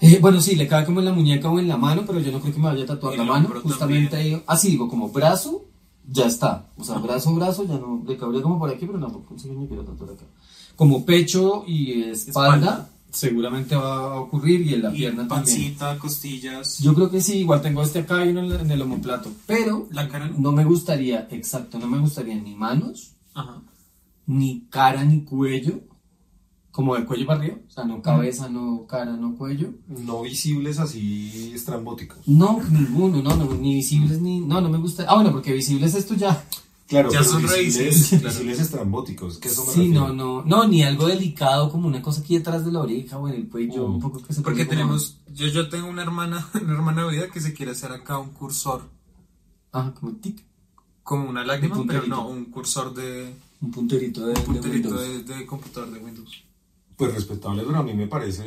[0.00, 2.32] Eh, bueno, sí, le cabe como en la muñeca o en la mano, pero yo
[2.32, 3.50] no creo que me vaya a tatuar la mano.
[3.62, 5.64] Justamente ahí, así digo, como brazo,
[6.10, 6.66] ya está.
[6.76, 9.66] O sea, brazo, brazo, ya no, le cabría como por aquí, pero tampoco sí me
[9.68, 10.24] quiero tatuar acá.
[10.74, 12.90] Como pecho y espalda, Espalda.
[13.12, 15.44] Seguramente va a ocurrir y en la Y pierna también.
[15.44, 16.78] pancita, costillas.
[16.78, 20.08] Yo creo que sí, igual tengo este acá y uno en, el homoplato, pero La
[20.08, 20.38] cara no.
[20.38, 23.62] no me gustaría, exacto, no me gustaría ni manos, Ajá.
[24.26, 25.80] ni cara, ni cuello,
[26.70, 29.74] como de cuello para arriba, o sea, no cabeza, no cara, no cuello.
[29.88, 32.26] No visibles así estrambóticos.
[32.26, 34.40] No, ninguno, no, no, ni visibles ni.
[34.40, 35.04] No, no me gusta.
[35.06, 36.42] Ah, bueno, porque visibles esto ya.
[36.92, 39.38] Claro, Ya son raíces, estrambóticos.
[39.38, 40.42] Que eso me Sí, no, no.
[40.44, 43.48] No, ni algo delicado como una cosa aquí detrás de la oreja o en el
[43.48, 43.94] cuello, Mm.
[43.94, 47.28] un poco que se Porque tenemos, yo, yo tengo una hermana, una hermana de vida
[47.30, 48.82] que se quiere hacer acá un cursor,
[49.72, 50.44] Ah, como tic.
[51.02, 54.88] como una lágrima, Un pero no, un cursor de, Un punterito de, un de punterito
[54.90, 55.26] Windows.
[55.26, 56.42] de, de computador de Windows.
[56.96, 58.44] Pues respetable, pero a mí me parece.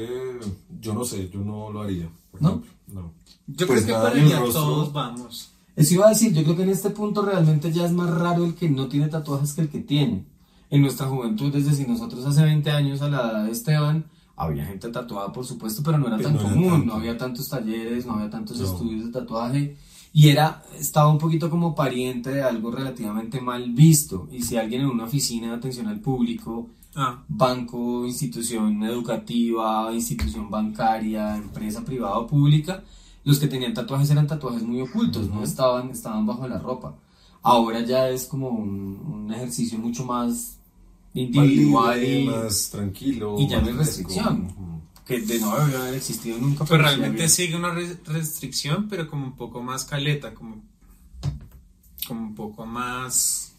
[0.80, 2.08] Yo no sé, yo no lo haría.
[2.32, 2.50] por ¿No?
[2.50, 2.72] ejemplo.
[2.94, 3.12] No.
[3.48, 5.50] Yo Pues creo que para allá todos vamos.
[5.76, 8.46] Eso iba a decir, yo creo que en este punto realmente ya es más raro
[8.46, 10.26] el que no tiene tatuajes que el que tiene.
[10.70, 14.06] En nuestra juventud, es decir, nosotros hace 20 años a la edad de Esteban,
[14.38, 17.48] Había gente tatuada, por supuesto, pero no era Pero tan no común, no había tantos
[17.48, 18.66] talleres, no había tantos No.
[18.66, 19.78] estudios de tatuaje.
[20.12, 24.28] Y era, estaba un poquito como pariente de algo relativamente mal visto.
[24.34, 26.68] Y si alguien en una oficina de atención al público
[26.98, 32.84] Ah, banco, institución educativa, institución bancaria, empresa privada o pública,
[33.26, 36.96] los que tenían tatuajes eran tatuajes muy ocultos, no estaban, estaban bajo la ropa.
[37.42, 40.58] Ahora ya es como un, un ejercicio mucho más
[41.14, 43.36] individual libre, y más tranquilo.
[43.40, 44.46] y ya no hay restricción.
[44.46, 44.82] fresco.
[45.06, 46.66] que de no debería haber existido nunca.
[46.66, 47.30] Pues sí realmente había.
[47.30, 50.64] sigue una re- restricción, pero como un poco más caleta, como,
[52.08, 53.54] como un poco más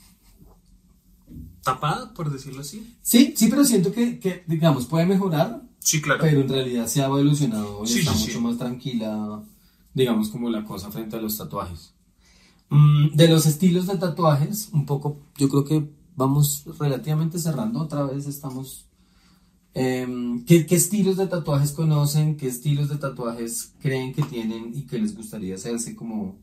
[1.62, 2.94] tapada, por decirlo así.
[3.02, 6.20] Sí, sí, pero siento que, que, digamos, puede mejorar, Sí, claro.
[6.20, 8.40] pero en realidad se ha evolucionado y Sí, está sí, mucho sí.
[8.40, 9.42] más tranquila,
[9.96, 11.94] digamos, como la cosa frente a los tatuajes.
[12.68, 18.02] Mm, de los estilos de tatuajes, un poco, yo creo que vamos relativamente cerrando otra
[18.04, 18.86] vez, estamos...
[19.74, 22.36] em, ¿qué, qué estilos de tatuajes conocen?
[22.36, 26.38] ¿Qué estilos de tatuajes creen que tienen y que les gustaría hacerse como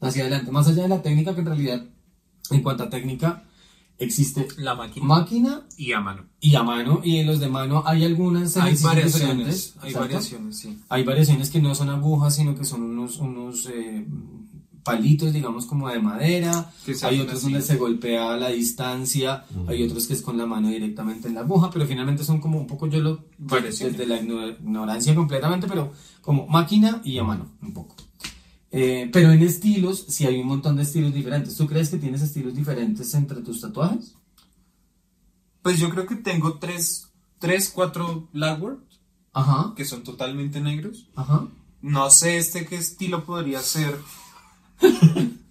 [0.00, 0.50] hacia adelante?
[0.52, 1.86] Más allá de la técnica, que en realidad,
[2.50, 3.44] en cuanto a técnica,
[3.98, 6.22] existe La máquina máquina y a mano.
[6.40, 9.98] y a mano, y en los de mano hay algunas Hay variaciones, hay exacto.
[10.00, 10.78] variaciones, sí.
[10.88, 14.06] Hay variaciones que no son agujas, sino que son unos, unos eh,
[14.82, 16.70] palitos, digamos, como de madera.
[17.04, 17.44] Hay otros así.
[17.52, 21.34] donde se golpea a la distancia, hay otros que es con la mano directamente en
[21.34, 23.96] la aguja, pero finalmente son como un poco, yo lo, Variaciones.
[23.96, 27.96] desde la igno- ignorancia completamente, pero como máquina y a mano, un poco.
[28.76, 31.56] Eh, pero en estilos, sí hay un montón de estilos diferentes.
[31.56, 34.14] ¿Tú crees que tienes estilos diferentes entre tus tatuajes?
[35.62, 37.08] Pues yo creo que tengo tres,
[37.38, 38.78] tres cuatro lagward
[39.32, 41.08] Ajá, que son totalmente negros.
[41.14, 41.46] ajá.
[41.82, 43.96] No sé este qué estilo podría ser.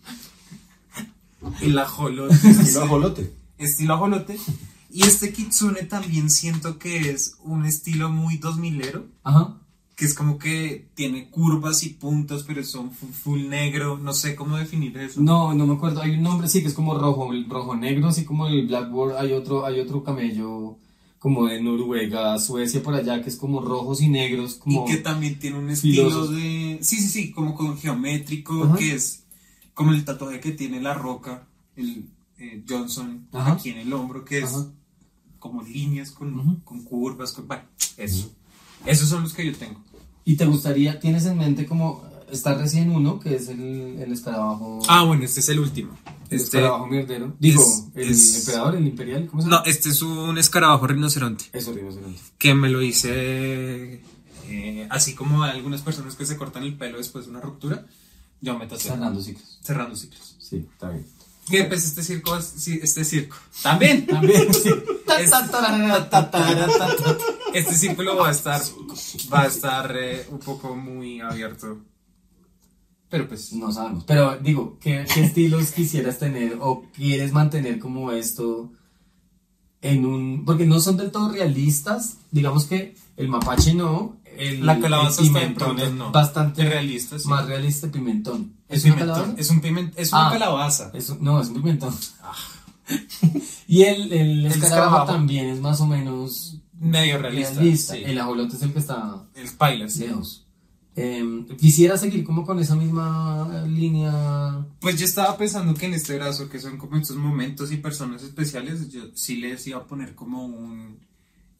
[1.61, 2.35] El ajolote.
[2.49, 3.33] Estilo ajolote.
[3.57, 4.39] estilo ajolote.
[4.89, 9.57] Y este kitsune también siento que es un estilo muy 2000ero, Ajá.
[9.95, 14.35] Que es como que tiene curvas y puntos, pero son fu- full negro, no sé
[14.35, 15.21] cómo definir eso.
[15.21, 16.01] No, no me acuerdo.
[16.01, 19.17] Hay un nombre, sí, que es como rojo, el rojo negro, así como el Blackboard.
[19.17, 20.77] Hay otro, hay otro camello
[21.19, 24.83] como de Noruega, Suecia, por allá, que es como rojos y negros, como...
[24.85, 26.31] Y que también tiene un estilo filosos.
[26.35, 26.79] de...
[26.81, 28.75] Sí, sí, sí, como con geométrico, Ajá.
[28.75, 29.23] que es
[29.73, 32.07] como el tatuaje que tiene la roca, el
[32.39, 33.53] eh, Johnson, Ajá.
[33.53, 34.67] aquí en el hombro, que es Ajá.
[35.39, 37.47] como líneas con, con curvas, con...
[37.47, 37.63] Bueno,
[37.95, 38.33] eso.
[38.85, 39.79] Esos son los que yo tengo.
[40.25, 43.61] ¿Y te gustaría, tienes en mente como, está recién uno, que es el,
[43.99, 44.79] el escarabajo...
[44.87, 45.97] Ah, bueno, este es el último.
[46.29, 47.35] el Este, escarabajo mierdero.
[47.39, 49.69] Digo, es- el es- emperador, el imperial, ¿cómo se no, llama?
[49.69, 51.45] este es un escarabajo rinoceronte.
[51.53, 52.19] Eso, rinoceronte.
[52.37, 54.01] que me lo hice
[54.47, 57.85] eh, así como hay algunas personas que se cortan el pelo después de una ruptura,
[58.41, 59.59] yo me tatué Cerrando ciclos.
[59.63, 60.35] cerrando ciclos.
[60.39, 61.05] Sí, está bien.
[61.49, 64.69] Que pues este circo, este circo, también, También, sí.
[67.53, 68.61] este círculo va a estar,
[69.31, 71.79] va a estar eh, un poco muy abierto,
[73.13, 74.05] pero pues No sabemos.
[74.05, 78.71] Pero digo, ¿qué, qué estilos quisieras tener o quieres mantener como esto
[79.83, 80.45] en un...
[80.45, 82.17] Porque no son del todo realistas.
[82.31, 84.17] Digamos que el mapache no.
[84.37, 87.27] El, la calabaza el pimentón no, bastante realista, sí.
[87.27, 88.53] más realista pimentón.
[88.69, 90.31] es, pimentón, es un piment, es una Ah.
[90.31, 90.91] calabaza.
[90.93, 91.93] Es un- no, es un pimentón.
[93.67, 97.93] y el, el, escarabajo también es más o menos medio realista, realista.
[97.95, 98.01] sí.
[98.03, 100.01] El ajolote es el que está el paila, sí.
[100.07, 100.45] lejos.
[100.95, 106.15] Eh, quisiera seguir como con esa misma línea Pues yo estaba pensando que en este
[106.17, 110.13] brazo, que son como estos momentos y personas especiales, yo sí les iba a poner
[110.13, 110.99] como un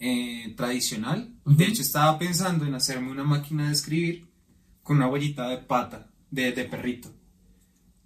[0.04, 1.34] eh, tradicional.
[1.45, 1.56] Ujú.
[1.56, 4.28] De hecho, estaba pensando en hacerme una máquina de escribir
[4.84, 7.10] con una huellita de pata, de, de perrito.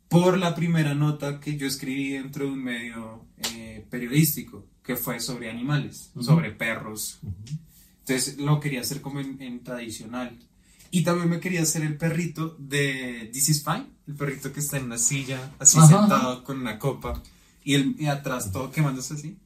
[0.07, 3.25] Por la primera nota que yo escribí dentro de un medio
[3.55, 7.19] eh, periodístico, que fue sobre animales, sobre perros.
[7.99, 10.37] Entonces lo quería hacer como en, en tradicional.
[10.91, 14.77] Y también me quería hacer el perrito de This is Fine, el perrito que está
[14.77, 17.21] en una silla, así Ajá, sentado con una copa,
[17.63, 19.37] y, el, y atrás todo quemándose así.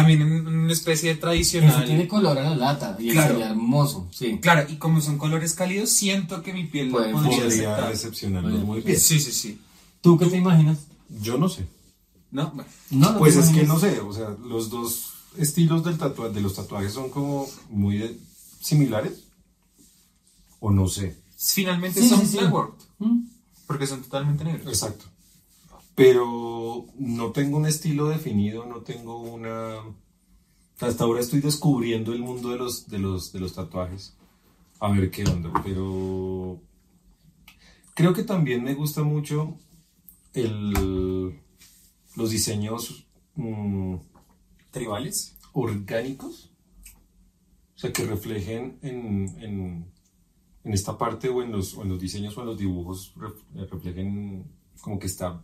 [0.00, 1.84] También en una especie de Eso tradicional.
[1.84, 3.28] tiene color a la lata y Claro.
[3.34, 4.38] sería hermoso, sí.
[4.40, 7.90] Claro, y como son colores cálidos, siento que mi piel Puede- lo podría Podría aceptar.
[7.90, 8.98] recepcionarlo Oye, muy bien.
[9.00, 9.60] Sí, sí, sí.
[10.00, 10.78] ¿Tú qué te imaginas?
[11.20, 11.66] Yo no sé.
[12.30, 12.50] ¿No?
[12.50, 12.68] Bueno.
[12.90, 13.68] No, no Pues es que imaginas.
[13.68, 18.02] no sé, o sea, los dos estilos del tatua- de los tatuajes son como muy
[18.02, 18.18] eh,
[18.60, 19.24] similares.
[20.60, 21.16] O no sé.
[21.36, 22.46] Finalmente Sí, son sí, sí.
[22.98, 23.28] ¿Mm?
[23.66, 24.66] porque son totalmente negros.
[24.66, 25.04] Exacto.
[25.98, 29.82] Pero no tengo un estilo definido, no tengo una...
[30.78, 34.16] Hasta ahora estoy descubriendo el mundo de los, de los, de los tatuajes.
[34.78, 36.60] A ver qué onda, pero...
[37.94, 39.58] Creo que también me gusta mucho
[40.34, 41.40] el,
[42.14, 43.96] los diseños mm,
[44.70, 45.36] ¿Tribales?
[45.52, 46.52] orgánicos.
[47.74, 49.92] O sea, que reflejen en, en,
[50.62, 53.68] en esta parte o en, los, o en los diseños o en los dibujos, ref-
[53.68, 54.44] reflejen
[54.80, 55.42] como que está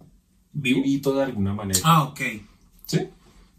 [0.55, 1.81] vivito de alguna manera.
[1.85, 2.21] Ah, ok.
[2.87, 3.01] ¿Sí?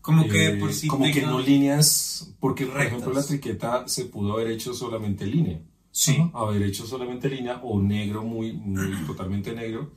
[0.01, 4.05] Como que Eh, por si como que no líneas, porque por ejemplo la triqueta se
[4.05, 5.59] pudo haber hecho solamente línea.
[5.91, 6.17] Sí.
[6.33, 9.91] Haber hecho solamente línea o negro, muy, muy totalmente negro,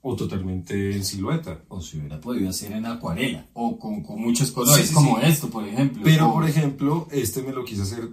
[0.00, 1.60] o totalmente en silueta.
[1.68, 3.46] O si hubiera podido hacer en acuarela.
[3.52, 5.26] O con, con muchos colores, Sí, sí, como sí.
[5.26, 6.02] esto, por ejemplo.
[6.04, 8.08] Pero, O- por ejemplo, este me lo quise hacer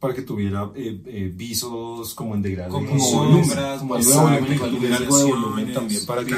[0.00, 2.70] para que tuviera eh, eh, visos como en degradé.
[2.70, 6.34] Como como sombras, como Exacto, volumen, que igual tuviera algo de volumen también para que.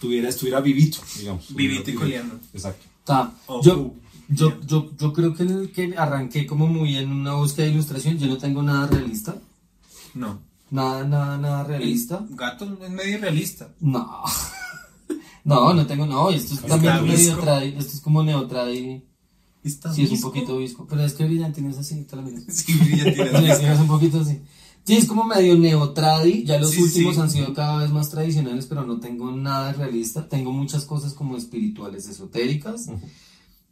[0.00, 1.54] Tuviera, estuviera vivito, digamos.
[1.54, 2.38] Vivito y coleando.
[2.52, 2.86] Exacto.
[3.04, 3.96] Ta, Oh, yo, uh,
[4.28, 8.18] yo, yo, yo creo que, el, que arranqué como muy en una búsqueda de ilustración.
[8.18, 9.36] Yo no tengo nada realista.
[10.14, 10.40] No.
[10.70, 12.24] Nada, nada, nada realista.
[12.30, 13.68] Gato es medio realista.
[13.80, 14.24] No.
[15.42, 19.02] No, no tengo, no, esto es también medio tradi, esto es como neotradi,
[19.62, 22.44] Está sí es un poquito visco, pero es que brillante no es así, miras.
[22.48, 24.40] Sí, Sí, es un poquito así.
[24.84, 27.20] Sí, es como medio neotradi, ya los Sí, últimos sí.
[27.20, 31.36] han sido cada vez más tradicionales, pero no tengo nada realista, tengo muchas cosas como
[31.36, 32.86] espirituales, esotéricas,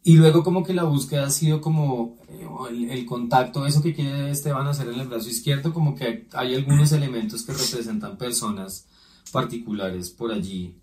[0.03, 3.93] y luego como que la búsqueda ha sido como eh, el, el contacto, eso que
[3.93, 8.85] quiere Esteban hacer en el brazo izquierdo, como que hay algunos elementos que representan personas
[9.33, 10.75] particulares por allí,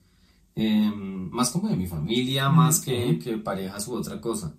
[0.54, 4.54] eh, más como de mi familia, más que, que parejas u otra cosa.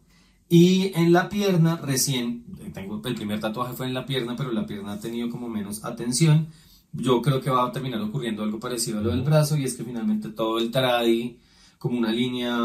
[0.50, 4.66] Y en la pierna, recién, tengo, el primer tatuaje fue en la pierna, pero la
[4.66, 6.48] pierna ha tenido como menos atención.
[6.94, 9.76] Yo creo que va a terminar ocurriendo algo parecido a lo del brazo, y es
[9.76, 11.38] que finalmente todo el tradi,
[11.78, 12.58] como una línea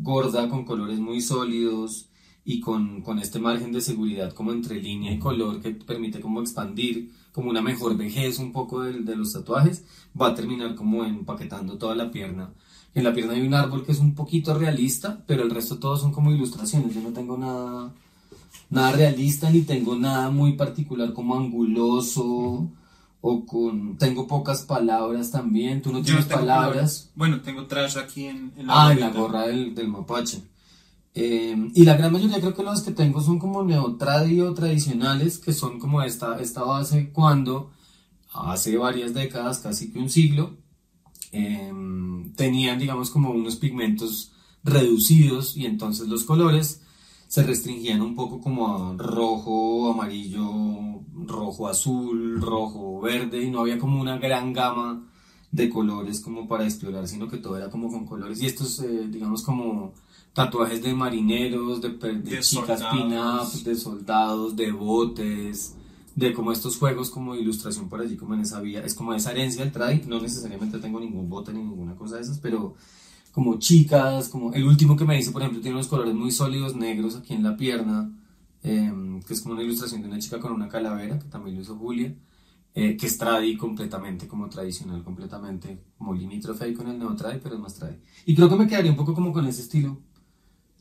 [0.00, 2.08] gorda con colores muy sólidos
[2.44, 6.40] y con, con este margen de seguridad como entre línea y color que permite como
[6.40, 9.84] expandir como una mejor vejez un poco de, de los tatuajes,
[10.20, 12.52] va a terminar como empaquetando toda la pierna.
[12.94, 16.00] En la pierna hay un árbol que es un poquito realista, pero el resto todos
[16.00, 16.94] son como ilustraciones.
[16.94, 17.92] Yo no tengo nada,
[18.68, 22.68] nada realista ni tengo nada muy particular como anguloso
[23.20, 23.96] o con...
[23.96, 25.82] Tengo pocas palabras también.
[25.82, 27.10] Tú no tienes no palabras.
[27.14, 30.42] Bueno, tengo trash aquí en, en la Ah, en la gorra del, del mapache.
[31.14, 35.52] Eh, y la gran mayoría creo que los que tengo son como neotradio tradicionales, que
[35.52, 37.72] son como esta, esta base cuando
[38.32, 40.56] hace varias décadas, casi que un siglo,
[41.32, 41.72] eh,
[42.36, 44.32] tenían digamos como unos pigmentos
[44.64, 46.82] reducidos y entonces los colores
[47.30, 53.78] se restringían un poco como a rojo, amarillo, rojo azul, rojo verde y no había
[53.78, 55.06] como una gran gama
[55.52, 58.40] de colores como para explorar, sino que todo era como con colores.
[58.42, 59.94] Y estos, eh, digamos, como
[60.32, 63.50] tatuajes de marineros, de, de De chicas soldados.
[63.52, 65.76] pin-up, de soldados, de botes,
[66.14, 68.84] de como estos juegos como ilustración por allí, como en esa vía.
[68.84, 70.04] Es como esa herencia del trade.
[70.06, 72.74] No necesariamente tengo ningún bote ni ninguna cosa de esas, pero
[73.32, 76.74] como chicas, como el último que me hice, por ejemplo, tiene unos colores muy sólidos
[76.74, 78.12] negros aquí en la pierna,
[78.62, 78.92] eh,
[79.26, 81.76] que es como una ilustración de una chica con una calavera, que también lo hizo
[81.76, 82.14] Julia
[82.72, 87.56] eh, que es tradi completamente, como tradicional, completamente, como limítrofe ahí con el neotradi, pero
[87.56, 87.96] es más tradi.
[88.26, 89.98] Y creo que me quedaría un poco como con ese estilo,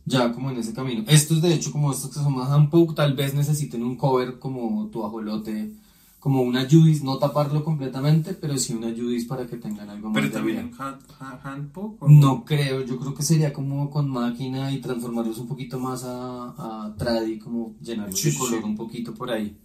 [0.10, 1.04] ya como en ese camino.
[1.08, 4.88] Estos, de hecho, como estos que son más handpoke, tal vez necesiten un cover como
[4.88, 5.72] tu ajolote,
[6.20, 10.16] como una Judis, no taparlo completamente, pero sí una Judis para que tengan algo más
[10.16, 12.10] Pero de también hand, hand, handpoke, ¿o?
[12.10, 16.86] No creo, yo creo que sería como con máquina y transformarlos un poquito más a,
[16.88, 18.66] a tradi, como llenarlos Sí, de color sí.
[18.66, 19.56] un poquito por ahí.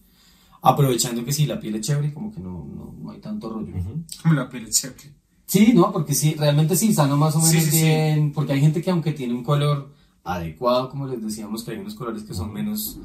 [0.62, 3.72] Aprovechando que sí, la piel es chévere, como que no, no, no hay tanto rollo.
[4.22, 5.12] Como la piel es chévere.
[5.46, 7.82] Sí, no, porque sí, realmente sí, sano más o menos sí, sí.
[7.82, 9.92] bien, porque hay gente que aunque tiene un color
[10.24, 12.98] adecuado, como les decíamos, que hay unos colores que son menos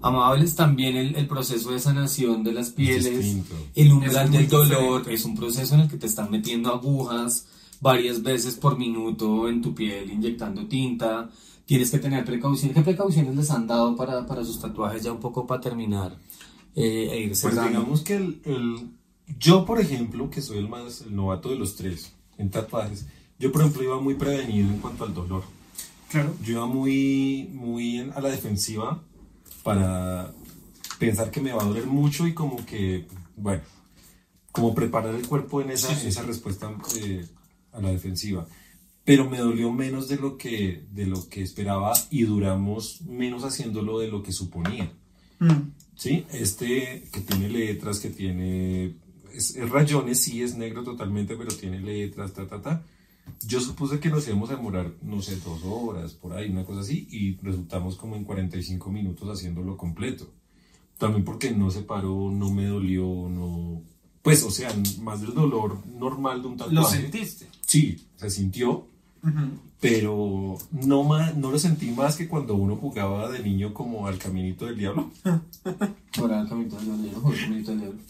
[0.00, 3.36] amables, también el, el proceso de sanación de las pieles,
[3.74, 5.14] el umbral del dolor, diferente.
[5.14, 7.46] es un proceso en el que te están metiendo agujas
[7.80, 11.30] varias veces por minuto en tu piel, inyectando tinta,
[11.66, 12.74] tienes que tener precauciones.
[12.76, 16.16] ¿Qué precauciones les han dado para, para sus tatuajes ya un poco para terminar?
[16.74, 18.88] Eh, e ir Pues digamos que el, el-
[19.38, 23.06] yo, por ejemplo, que soy el más el novato de los tres en tatuajes,
[23.38, 25.42] yo, por ejemplo, iba muy prevenido en cuanto al dolor.
[26.12, 26.36] Claro.
[26.44, 29.02] Yo iba muy, muy a la defensiva
[29.62, 30.30] para
[30.98, 33.06] pensar que me va a doler mucho y como que,
[33.36, 33.62] bueno,
[34.52, 37.26] como preparar el cuerpo en esa, Sí, sí, en esa respuesta eh,
[37.72, 38.46] a la defensiva.
[39.04, 43.98] Pero me dolió menos de lo, que, de lo que esperaba y duramos menos haciéndolo
[43.98, 44.92] de lo que suponía.
[45.38, 45.72] Mm.
[45.96, 48.96] Sí, este que tiene letras, que tiene
[49.34, 52.82] es, es rayones, sí es negro totalmente, pero tiene letras, ta, ta, ta.
[53.46, 56.80] Yo supuse que nos íbamos a demorar, no sé, dos horas, por ahí, una cosa
[56.80, 60.28] así, y resultamos como en 45 minutos haciéndolo completo.
[60.98, 63.82] También porque no se paró, no me dolió, no...
[64.22, 66.74] Pues, o sea, más del dolor normal de un tatuaje.
[66.76, 67.48] Lo sentiste.
[67.66, 68.86] Sí, se sintió,
[69.80, 74.18] pero no, ma- no lo sentí más que cuando uno jugaba de niño como al
[74.18, 75.10] caminito del diablo.
[76.16, 78.00] Por el caminito del diablo, juego el caminito del diablo.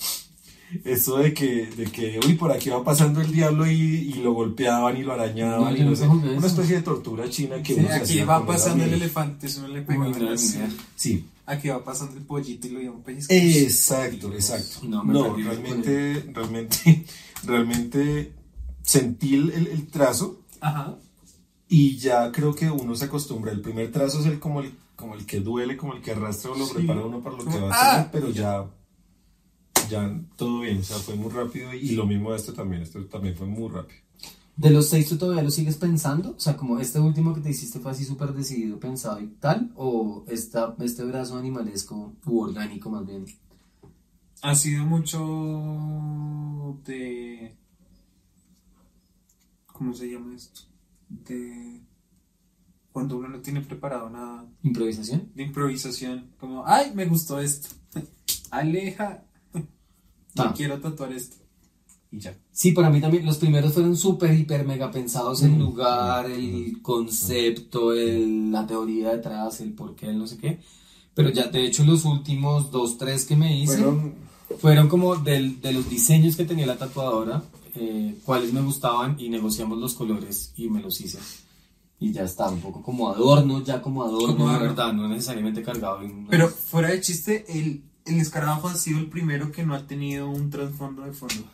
[0.84, 4.32] Eso de que, de que, uy, por aquí va pasando el diablo y, y lo
[4.32, 5.72] golpeaban y lo arañaban.
[5.74, 6.06] No, y no sé.
[6.08, 9.68] Una especie de tortura china que Sí, uno aquí va pasando el elefante, eso no
[9.68, 10.36] le pega la.
[10.96, 13.42] Sí, Aquí va pasando el pollito y lo iban pellizcando.
[13.44, 14.86] exacto, exacto.
[14.86, 17.04] No, No, realmente, realmente,
[17.44, 18.32] realmente
[18.82, 20.96] sentí el, el- el trazo Ajá.
[21.68, 23.52] y ya creo que uno se acostumbra.
[23.52, 26.52] El primer trazo es el como el, como el que duele, como el que arrastra
[26.52, 26.74] o lo Sí.
[26.74, 28.08] prepara uno para lo que va a hacer, ¡ah!
[28.12, 28.64] pero ya,
[29.92, 33.36] ya todo bien, o sea, fue muy rápido y lo mismo este también, este también
[33.36, 34.00] fue muy rápido.
[34.56, 36.34] ¿De los seis tú todavía lo sigues pensando?
[36.36, 39.70] O sea, como este último que te hiciste fue así súper decidido, pensado y tal,
[39.76, 43.24] o esta, este brazo animalesco u orgánico más bien.
[44.42, 45.18] Ha sido mucho
[46.84, 47.54] de...
[49.66, 50.62] ¿Cómo se llama esto?
[51.08, 51.80] De...
[52.92, 55.30] Cuando uno no tiene preparado nada ¿Improvisación?
[55.34, 56.30] de improvisación.
[56.38, 57.68] Como, ay, me gustó esto.
[58.50, 59.24] Aleja.
[60.34, 60.54] Yo Ah.
[60.56, 61.36] quiero tatuar esto.
[62.10, 62.36] Y ya.
[62.50, 67.94] Sí, para mí también los primeros fueron súper, hiper, mega pensados el lugar, el concepto,
[67.94, 70.60] el- la teoría detrás, el por qué, el no sé qué.
[71.14, 74.14] Pero ya, de hecho, los últimos dos, tres que me hice fueron,
[74.58, 77.42] Fueron, como del- de los diseños que tenía la tatuadora,
[77.74, 81.18] eh, cuáles me gustaban y negociamos los colores y me los hice.
[81.98, 85.62] Y ya está, un poco como adorno, ya como adorno, Como de verdad, no necesariamente
[85.62, 89.74] cargado en Pero fuera de chiste, el, el escarabajo ha sido el primero que no
[89.74, 91.44] ha tenido un trasfondo de fondo.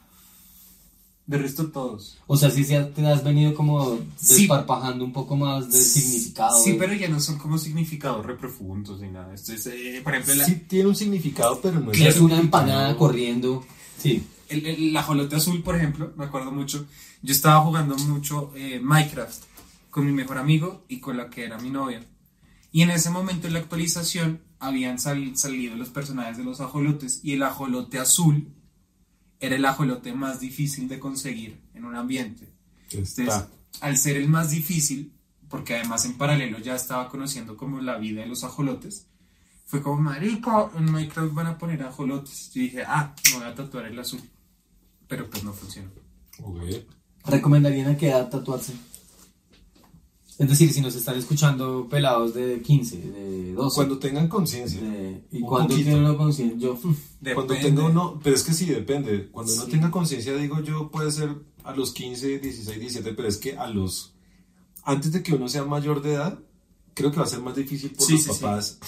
[1.26, 2.18] De resto todos.
[2.26, 4.38] O sea, sí, sí te has venido como Sí.
[4.46, 6.56] desparpajando un poco más del significado.
[6.62, 9.34] Sí, pero ya no son como significados reprofundos ni nada.
[9.34, 12.38] Esto es, eh, por ejemplo, la, sí tiene un significado, pero no es es una
[12.38, 13.62] empanada corriendo.
[13.98, 14.26] Sí.
[14.48, 16.86] el, el ajolote azul, por ejemplo, me acuerdo mucho.
[17.20, 19.42] Yo estaba jugando mucho eh, Minecraft
[19.90, 22.02] con mi mejor amigo y con la que era mi novia.
[22.72, 27.20] Y en ese momento en la actualización habían sal- salido los personajes de los ajolotes
[27.22, 28.48] y el ajolote azul
[29.40, 32.48] era el ajolote más difícil de conseguir en un ambiente.
[32.90, 33.28] Entonces,
[33.80, 35.12] al ser el más difícil,
[35.48, 39.06] porque además en paralelo ya estaba conociendo como la vida de los ajolotes,
[39.64, 42.50] fue como, marico, en Minecraft van a poner ajolotes.
[42.54, 44.20] Yo dije, ah, me voy a tatuar el azul.
[45.06, 45.90] Pero pues no funcionó.
[46.42, 46.62] Ok.
[47.26, 48.72] ¿Recomendarían a qué edad tatuarse?
[50.38, 53.74] Es decir, si nos están escuchando pelados de 15, de 12.
[53.74, 54.80] Cuando tengan conciencia.
[55.32, 55.90] ¿Y Un cuándo poquito.
[55.90, 56.58] tiene una conciencia?
[56.58, 56.78] Yo.
[56.80, 57.62] Cuando Depende.
[57.62, 59.28] tenga uno, pero es que sí, depende.
[59.32, 59.70] Cuando uno Sí.
[59.70, 61.34] tenga conciencia, digo yo, puede ser
[61.64, 64.14] a los 15, 16, 17, pero es que a los.
[64.84, 66.38] Antes de que uno sea mayor de edad,
[66.94, 68.28] creo que va a ser más difícil por Sí, los sí.
[68.40, 68.78] papás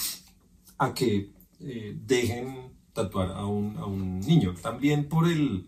[0.78, 4.54] a que eh, dejen tatuar a un, a un niño.
[4.62, 5.66] También por el.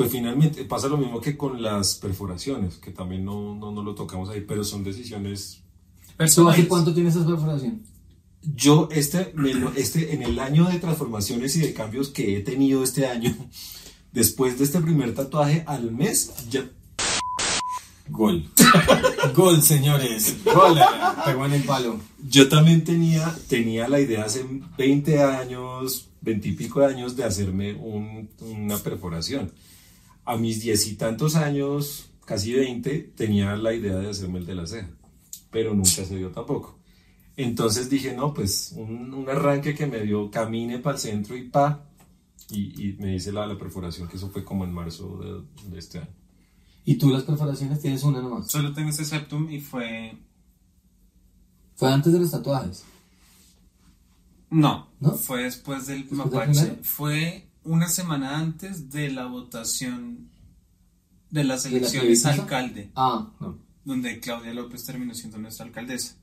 [0.00, 3.94] Pues finalmente pasa lo mismo que con las perforaciones, que también no, no, no lo
[3.94, 5.62] tocamos ahí, pero son decisiones
[6.34, 7.82] ¿Tú hace cuánto tienes esa perforación?
[8.42, 9.34] Yo, este,
[9.76, 13.34] este, en el año de transformaciones y de cambios que he tenido este año,
[14.12, 16.64] después de este primer tatuaje al mes, ya
[18.08, 18.50] Gol.
[19.36, 20.36] Gol, señores.
[20.44, 20.78] Gol.
[21.24, 22.00] Pegó en el palo.
[22.28, 24.44] yo también tenía, tenía la idea hace
[24.78, 29.52] 20 años, 20 y pico de años de hacerme un- una perforación.
[30.32, 34.54] A mis diez y tantos años, casi 20, tenía la idea de hacerme el de
[34.54, 34.90] la ceja,
[35.50, 36.78] pero nunca se dio tampoco.
[37.36, 41.48] Entonces dije, no, pues un, un arranque que me dio, camine para el centro y
[41.48, 41.84] pa,
[42.50, 45.78] y, y me hice la, la perforación, que eso fue como en marzo de, de
[45.78, 46.14] este año.
[46.84, 48.50] ¿Y tú las perforaciones tienes una nomás?
[48.50, 50.16] Solo tengo ese septum y fue...
[51.76, 52.84] Fue antes de los tatuajes.
[54.50, 55.12] No, ¿No?
[55.12, 56.60] fue después del ¿Después del mapache.
[56.60, 56.84] primero?
[56.84, 60.30] Fue una semana antes de la votación
[61.30, 63.58] de las ¿De la elecciones alcalde, Ah, no.
[63.84, 66.16] donde Claudia López terminó siendo nuestra alcaldesa.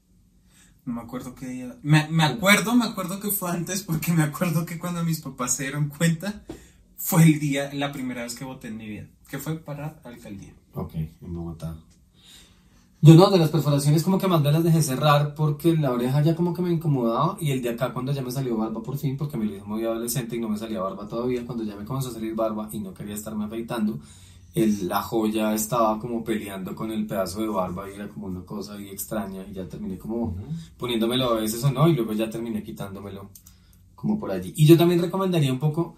[0.85, 1.75] No me acuerdo qué día.
[1.83, 5.55] Me, me acuerdo, me acuerdo que fue antes, porque me acuerdo que cuando mis papás
[5.55, 6.43] se dieron cuenta,
[6.95, 10.53] fue el día, la primera vez que voté en mi vida, que fue para alcaldía.
[10.73, 11.77] Ok, en Bogotá.
[12.99, 16.21] Yo no, de las perforaciones como que más bien las dejé cerrar porque la oreja
[16.23, 18.97] ya como que me incomodaba y el de acá cuando ya me salió barba por
[18.97, 21.75] fin, porque me lo hizo muy adolescente y no me salía barba todavía, cuando ya
[21.75, 23.99] me comenzó a salir barba y no quería estarme afeitando,
[24.55, 28.43] el, la joya estaba como peleando con el pedazo de barba y era como una
[28.43, 30.35] cosa ahí extraña y ya terminé como
[30.77, 33.29] poniéndomelo a veces o no y luego ya terminé quitándomelo
[33.93, 34.53] como por allí.
[34.55, 35.97] Y yo también recomendaría un poco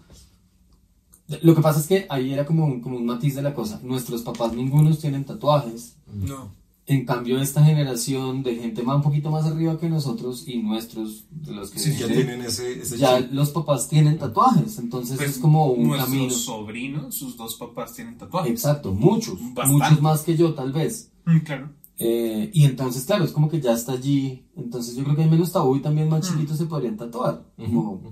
[1.42, 3.80] lo que pasa es que ahí era como un, como un matiz de la cosa.
[3.84, 5.96] Nuestros papás ningunos tienen tatuajes.
[6.12, 6.59] No.
[6.92, 11.24] En cambio, esta generación de gente más un poquito más arriba que nosotros y nuestros,
[11.30, 13.32] de los que Sí, ya tienen ese, ese ya chip.
[13.32, 16.30] los papás tienen tatuajes, entonces Pues, es como un nuestros camino.
[16.34, 18.50] sobrinos, sus dos papás tienen tatuajes.
[18.50, 19.70] Exacto, muchos, Bastante.
[19.72, 21.12] muchos más que yo tal vez.
[21.26, 21.70] Mm, claro.
[21.98, 24.46] Eh, y entonces, claro, es como que ya está allí.
[24.56, 27.44] Entonces yo creo que hay menos tabú y también más chiquitos se podrían tatuar.
[27.56, 28.02] Como,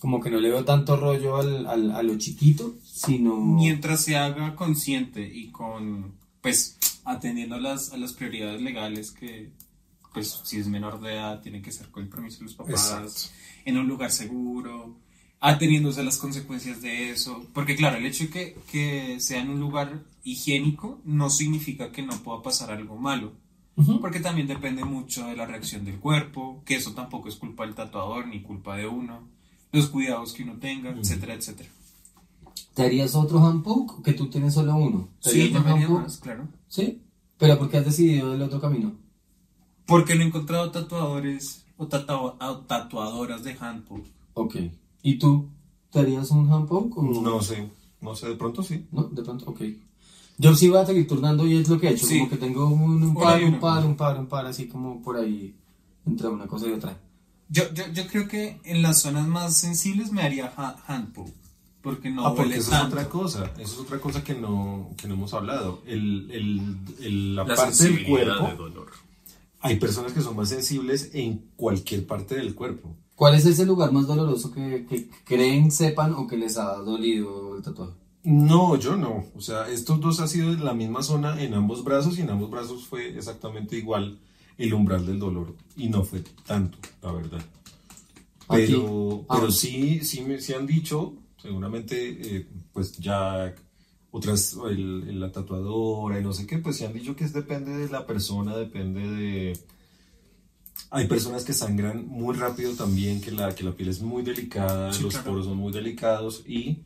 [0.00, 3.36] como que no le veo tanto rollo al, al- a lo chiquito, sino...
[3.36, 6.12] Mientras se haga consciente y con,
[6.42, 6.76] pues,
[7.08, 9.50] atendiendo a las, a las prioridades legales que,
[10.12, 12.72] pues, si es menor de edad, tiene que ser con el permiso de los papás,
[12.72, 13.34] Exacto.
[13.64, 14.96] en un lugar seguro,
[15.40, 17.46] ateniéndose a las consecuencias de eso.
[17.54, 22.02] Porque, claro, el hecho de que, que sea en un lugar higiénico no significa que
[22.02, 23.32] no pueda pasar algo malo.
[24.00, 27.76] Porque también depende mucho de la reacción del cuerpo, que eso tampoco es culpa del
[27.76, 29.28] tatuador ni culpa de uno,
[29.70, 31.70] los cuidados que uno tenga, etcétera, etcétera.
[32.78, 35.08] ¿Te harías otro handpoke o que tú tienes solo uno?
[35.20, 36.46] ¿Te Sí, harías yo me haría más, claro.
[36.68, 37.02] ¿Sí?
[37.36, 38.92] ¿Pero por qué has decidido el otro camino?
[39.84, 44.06] Porque no he encontrado tatuadores o, tatua- o tatuadoras de handpoke.
[44.34, 44.56] Ok.
[45.02, 45.48] ¿Y tú?
[45.90, 47.68] ¿Te harías un handpoke o No sé,
[48.00, 48.86] no sé, de pronto sí.
[48.92, 49.60] No, de pronto, ok.
[50.38, 52.18] Yo sí voy a seguir turnando y es lo que he hecho, Sí.
[52.18, 55.56] como que tengo un, par, un par, un par, un par, así como por ahí,
[56.06, 56.96] entre una cosa y otra.
[57.48, 61.34] Yo, yo, yo creo que en las zonas más sensibles me haría ha- handpoke.
[61.88, 62.96] Porque no ah, porque eso es tanto.
[62.96, 65.80] otra cosa, eso es otra cosa que no, que no hemos hablado.
[65.86, 68.88] El, el, el- la, La parte del cuerpo, de dolor.
[69.60, 72.94] hay personas que son más sensibles en cualquier parte del cuerpo.
[73.16, 77.56] ¿Cuál es ese lugar más doloroso que, que creen, sepan o que les ha dolido
[77.56, 77.92] el tatuaje?
[78.24, 79.24] No, yo no.
[79.36, 82.30] O sea, estos dos ha sido en la misma zona en ambos brazos y en
[82.30, 84.18] ambos brazos fue exactamente igual
[84.58, 87.40] el umbral del dolor y no fue tanto, la verdad.
[88.48, 89.36] Pero, Ah.
[89.38, 93.54] pero sí, sí me sí han dicho, seguramente, eh, pues ya
[94.10, 97.32] otras, el, el- la tatuadora y no sé qué, pues sí han dicho que es
[97.32, 99.58] depende de la persona, depende de...
[100.90, 104.92] Hay personas que sangran muy rápido también, que la, que la piel es muy delicada,
[104.92, 105.30] Sí, los claro.
[105.32, 106.78] poros son muy delicados y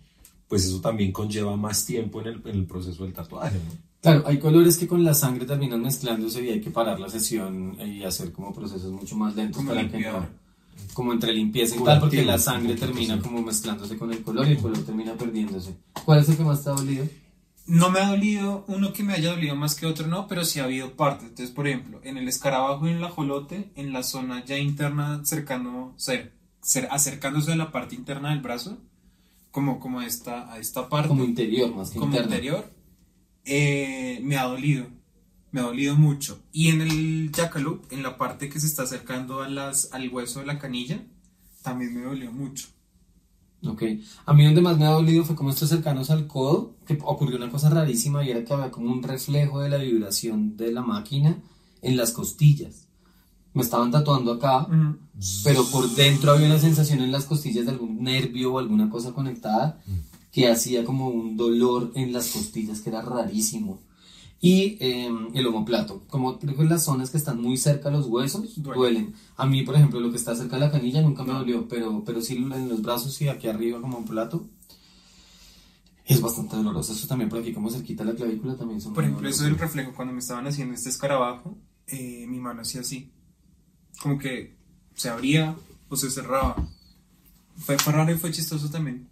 [0.49, 3.93] pues eso también conlleva más tiempo en el, en el proceso del tatuaje, ¿no?
[4.01, 7.77] Claro, hay colores que con la sangre terminan mezclándose y hay que parar la sesión
[7.81, 10.27] y hacer como procesos mucho más lentos Como para que no,
[10.95, 14.47] como entre limpieza y Curativo, tal, porque la sangre termina como mezclándose con el color
[14.49, 15.75] y el color termina perdiéndose.
[16.05, 17.07] ¿Cuál es el que más te ha dolido?
[17.67, 20.59] No me ha dolido uno que me haya dolido más que otro, no, pero sí
[20.61, 21.29] ha habido partes.
[21.29, 25.21] Entonces, por ejemplo, en el escarabajo y en el ajolote, en la zona ya interna,
[25.25, 28.79] cercano, cer- cer- acercándose a la parte interna del brazo,
[29.53, 32.35] como, como a esta, a esta parte, Como interior más que como interno.
[32.35, 32.73] interior,
[33.45, 34.87] eh, me ha dolido.
[35.53, 36.41] Me ha dolido mucho.
[36.53, 40.41] Y en el jackalope, en la parte que se está acercando a las, al hueso
[40.41, 41.05] de la canilla,
[41.63, 42.69] también me dolió mucho.
[43.65, 43.83] Ok.
[44.27, 47.37] A mí donde más me ha dolido fue como estos cercanos al codo, que ocurrió
[47.37, 50.83] una cosa rarísima y era que había como un reflejo de la vibración de la
[50.83, 51.39] máquina
[51.81, 52.89] en las costillas.
[53.55, 54.67] Me estaban tatuando acá,
[55.45, 59.13] pero por dentro había una sensación en las costillas de algún nervio o alguna cosa
[59.13, 59.79] conectada
[60.33, 63.81] que hacía como un dolor en las costillas que era rarísimo.
[64.45, 68.09] Y eh, el omoplato, como creo que las zonas que están muy cerca a los
[68.09, 68.77] huesos Duele.
[68.77, 69.15] duelen.
[69.37, 72.03] A mí, por ejemplo, lo que está cerca de la canilla nunca me dolió, pero,
[72.05, 74.49] pero sí en los brazos y aquí arriba como un plato.
[76.05, 76.93] Es bastante doloroso.
[76.93, 79.93] Eso también por aquí como cerquita la clavícula también son Por ejemplo, eso del reflejo,
[79.95, 83.13] cuando me estaban haciendo este escarabajo, eh, mi mano hacía así.
[84.03, 84.57] Como que
[84.97, 85.55] se abría
[85.89, 86.57] o se cerraba.
[87.59, 89.12] Fue raro y fue chistoso también.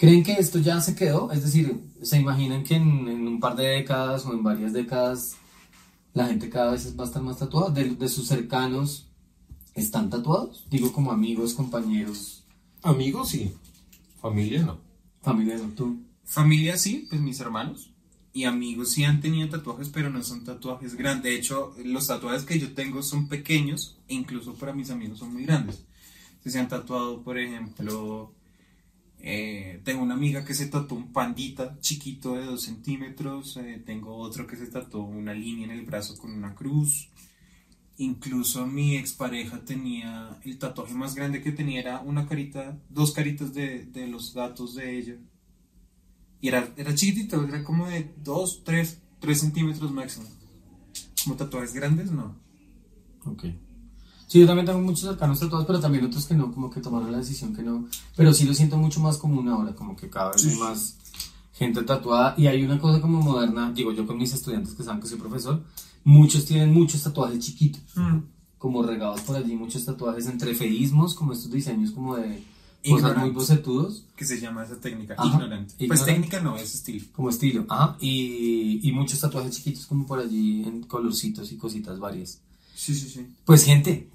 [0.00, 1.30] ¿Creen que esto ya se quedó?
[1.30, 5.36] Es decir, ¿se imaginan que en, en un par de décadas o en varias décadas
[6.14, 7.68] la gente cada vez va a estar más tatuada?
[7.68, 9.08] ¿De, de sus cercanos
[9.74, 10.66] están tatuados?
[10.70, 12.44] Digo como amigos, compañeros,
[12.82, 13.52] Amigos sí,
[14.22, 14.78] familia no.
[15.20, 15.68] familia, ¿no?
[15.74, 15.98] ¿Tú?
[16.24, 17.90] Familia sí, pues mis hermanos.
[18.32, 21.24] Y amigos sí han tenido tatuajes, pero no son tatuajes grandes.
[21.24, 25.34] De hecho, los tatuajes que yo tengo son pequeños e incluso para mis amigos son
[25.34, 25.84] muy grandes.
[26.46, 28.32] Se han tatuado, por ejemplo,
[29.22, 33.56] eh, tengo una amiga que se tatuó un pandita chiquito de 2 centímetros.
[33.58, 37.08] eh, tengo otro que se tatuó una línea en el brazo con una cruz.
[37.98, 43.52] Incluso mi expareja tenía el tatuaje más grande que tenía era una carita, dos caritas
[43.52, 45.16] de, los gatos de ella.
[46.40, 50.26] Y era, era chiquitito, era como de 2, 3, 3 centímetros máximo.
[51.22, 52.36] Como tatuajes grandes, no.
[53.26, 53.44] Ok.
[54.30, 57.10] Sí, yo también tengo muchos cercanos tatuados, pero también otros que no, como que tomaron
[57.10, 57.86] la decisión que no.
[58.14, 60.96] Pero sí lo siento mucho más común ahora, como que cada vez hay más
[61.52, 62.36] gente tatuada.
[62.38, 65.18] Y hay una cosa como moderna, digo yo con mis estudiantes que saben que soy
[65.18, 65.60] profesor,
[66.04, 67.82] muchos tienen muchos tatuajes chiquitos.
[68.56, 72.38] como regados por allí, muchos tatuajes entre feísmos, como estos diseños como de cosas
[72.82, 73.34] muy Ignorant.
[73.34, 75.74] bocetudos, Que se llama esa técnica, Ajá, ignorante.
[75.76, 76.12] Pues ignorante.
[76.12, 77.04] técnica no, es estilo.
[77.16, 81.98] como estilo, ajá, y, y muchos tatuajes chiquitos como por allí en colorcitos y cositas
[81.98, 82.38] varias.
[82.76, 83.26] Sí, sí, sí.
[83.44, 84.08] Pues gente,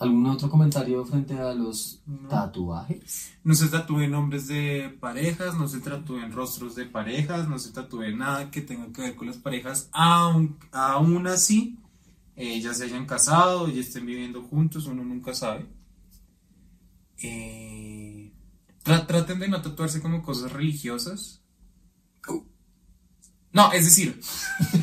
[0.00, 2.28] ¿algún otro comentario frente a los No.
[2.28, 3.32] tatuajes?
[3.44, 8.18] No se tatúen nombres de parejas, no se tatúen rostros de parejas, no se tatúen
[8.18, 11.78] nada que tenga que ver con las parejas, aun, aún así,
[12.36, 15.66] eh, ya se hayan casado, ya estén viviendo juntos, uno nunca sabe.
[17.22, 18.32] Eh,
[18.84, 21.42] tra- traten de no tatuarse como cosas religiosas.
[23.52, 24.20] No, es decir,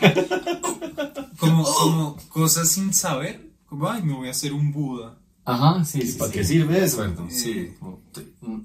[1.39, 3.46] como, como cosas sin saber,
[3.89, 5.17] ay, me voy a hacer un Buda.
[5.45, 6.17] Ajá, sí, ¿Y sí.
[6.17, 6.37] para sí.
[6.37, 7.15] qué sirve eso?
[7.29, 8.01] Sí, como,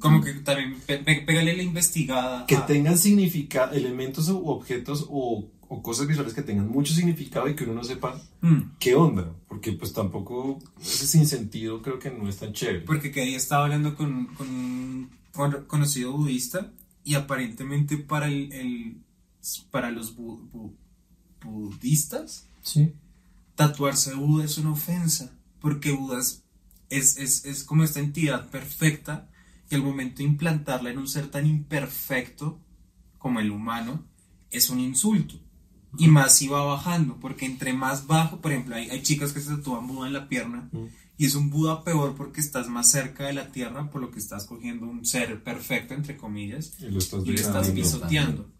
[0.00, 2.44] Como que también pe- pe- pégale la investigada.
[2.46, 7.46] Que a- tengan significado, elementos u objetos o, o cosas visuales que tengan mucho significado
[7.48, 8.72] y que uno no sepa Mm.
[8.80, 9.32] qué onda.
[9.46, 12.80] Porque pues tampoco ese sinsentido creo que no es tan chévere.
[12.80, 16.72] Porque que ahí estaba hablando con, con un con- conocido budista
[17.04, 18.96] y aparentemente para el, el-
[19.70, 20.72] para los bu- bu-
[21.44, 22.92] budistas Sí.
[23.68, 26.44] Tatuarse Buda es una ofensa porque Buda es,
[26.90, 29.28] es, es, es como esta entidad perfecta
[29.68, 32.60] que al momento de implantarla en un ser tan imperfecto
[33.18, 34.04] como el humano
[34.50, 35.36] es un insulto.
[35.98, 39.40] Y más si va bajando, porque entre más bajo, por ejemplo, hay, hay chicas que
[39.40, 40.86] se tatúan Buda en la pierna Mm.
[41.18, 44.18] y es un Buda peor porque estás más cerca de la tierra, por lo que
[44.18, 48.50] estás cogiendo un ser perfecto, entre comillas, Y lo estás y le estás pisoteando.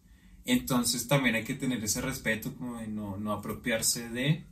[0.45, 4.45] Entonces también hay que tener ese respeto, como de no, no apropiarse de,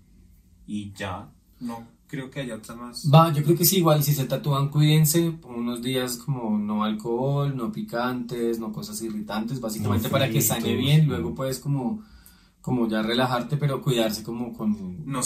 [0.70, 1.28] y ya,
[1.58, 3.08] no creo que haya otra más.
[3.12, 7.56] Va, yo creo que sí, igual si se tatúan, cuídense, unos días como no alcohol,
[7.56, 12.02] no picantes, no cosas irritantes, básicamente No para que sane bien, luego puedes como,
[12.60, 15.22] como ya relajarte, pero cuidarse como con No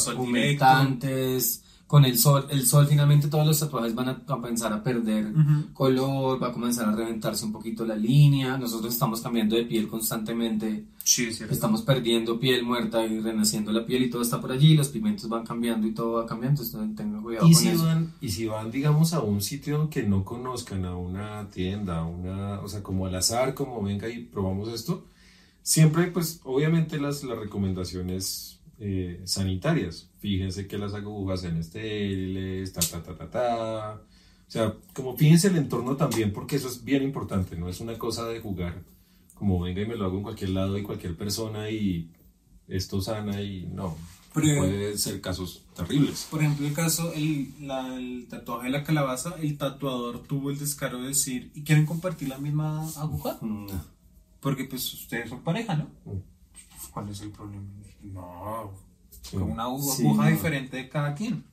[1.86, 5.72] con el sol, el sol finalmente todos los tatuajes van a, comenzar a perder Ujú.
[5.74, 9.86] color, va a comenzar a reventarse un poquito la línea, nosotros estamos cambiando de piel
[9.86, 14.74] constantemente, Sí, estamos perdiendo piel muerta y renaciendo la piel y todo está por allí,
[14.74, 17.84] los pigmentos van cambiando y todo va cambiando, entonces tengan cuidado Y con si, eso.
[17.84, 22.04] van, y si van, digamos, a un sitio que no conozcan, a una tienda, a
[22.06, 25.04] una, o sea, como al azar, como venga y probamos esto,
[25.62, 30.10] siempre, pues, obviamente las, las recomendaciones eh, sanitarias.
[30.18, 33.92] Fíjense que las agujas sean estériles, ta, ta, ta, ta, ta.
[34.46, 37.96] O sea, como fíjense el entorno también, porque eso es bien importante, no es una
[37.98, 38.82] cosa de jugar,
[39.34, 42.10] como venga y me lo hago en cualquier lado y cualquier persona y
[42.68, 43.96] esto sana y no.
[44.34, 46.26] Pero- puede ser casos terribles.
[46.30, 50.58] Por ejemplo, el caso, el, la- el tatuaje de la calabaza, el tatuador tuvo el
[50.58, 53.38] descaro de decir, ¿y quieren compartir la misma aguja?
[54.40, 55.84] Porque pues ustedes son pareja, ¿no?
[56.04, 56.18] Mm.
[56.92, 57.64] ¿Cuál es el problema?
[58.12, 58.72] No,
[59.22, 59.36] Sí.
[59.36, 61.44] con una aguja, Sí, diferente de cada quien.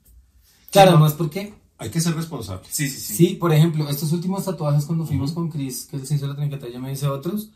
[0.72, 2.68] Claro, además porque, Hay que ser responsable.
[2.69, 3.15] Sí, sí, sí.
[3.15, 6.69] sí, por ejemplo, estos últimos tatuajes cuando fuimos con Chris, que se hizo la trinqueta,
[6.69, 7.49] yo me hice otros,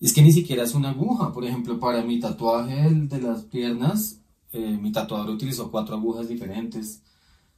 [0.00, 1.32] es que ni siquiera es una aguja.
[1.32, 4.20] Por ejemplo, para mi tatuaje el de las piernas,
[4.52, 7.02] eh, mi tatuador utilizó cuatro agujas diferentes.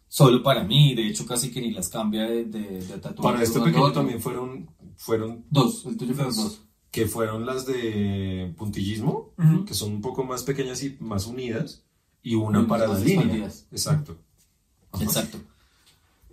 [0.09, 3.33] Solo para mí, de hecho casi que ni las cambia de, de, de tatuaje.
[3.33, 3.95] Para este pequeño otro.
[4.01, 6.62] también fueron, fueron, Dos, el tuyo fueron Dos.
[6.91, 9.33] Que fueron las de puntillismo,
[9.67, 11.85] que son un poco más pequeñas y más unidas,
[12.23, 13.23] y una para la más línea.
[13.23, 13.67] expandidas.
[13.71, 14.19] Exacto.
[14.93, 15.05] Ajá.
[15.05, 15.39] Exacto.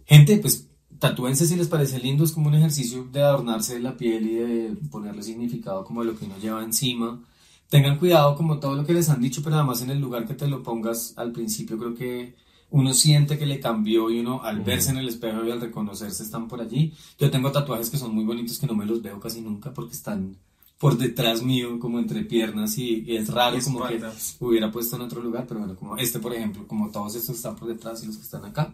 [0.06, 0.68] Gente, pues
[1.00, 4.76] tatúense si les parece lindo, es como un ejercicio de adornarse la piel y de
[4.90, 7.22] ponerle significado como lo que uno lleva encima.
[7.70, 10.34] Tengan cuidado como todo lo que les han dicho, pero además en el lugar que
[10.34, 12.36] te lo pongas al principio creo que
[12.70, 16.24] uno siente que le cambió y uno al verse en el espejo y al reconocerse
[16.24, 16.94] están por allí.
[17.18, 19.94] Yo tengo tatuajes que son muy bonitos que no me los veo casi nunca porque
[19.94, 20.38] están
[20.78, 24.00] por detrás mío como entre piernas y, y es raro Y como que
[24.40, 27.56] hubiera puesto en otro lugar, pero bueno, como este por ejemplo, como todos estos están
[27.56, 28.74] por detrás y los que están acá.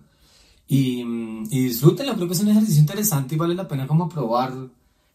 [0.68, 4.10] Y, mm, y disfrútenlo, creo que es un ejercicio interesante y vale la pena como
[4.10, 4.54] probar,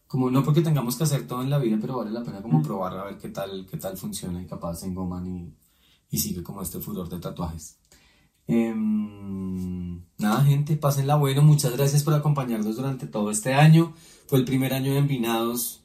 [0.07, 2.63] como no porque tengamos que hacer todo en la vida, pero vale la pena como
[2.63, 5.55] probar a ver qué tal, qué tal funciona y capaz se engoman y,
[6.11, 7.77] y sigue como este furor de tatuajes.
[8.47, 11.43] Em, nada, gente, pásenla bueno.
[11.43, 13.93] Muchas gracias por acompañarnos durante todo este año.
[14.27, 15.83] Fue el primer año de Envinados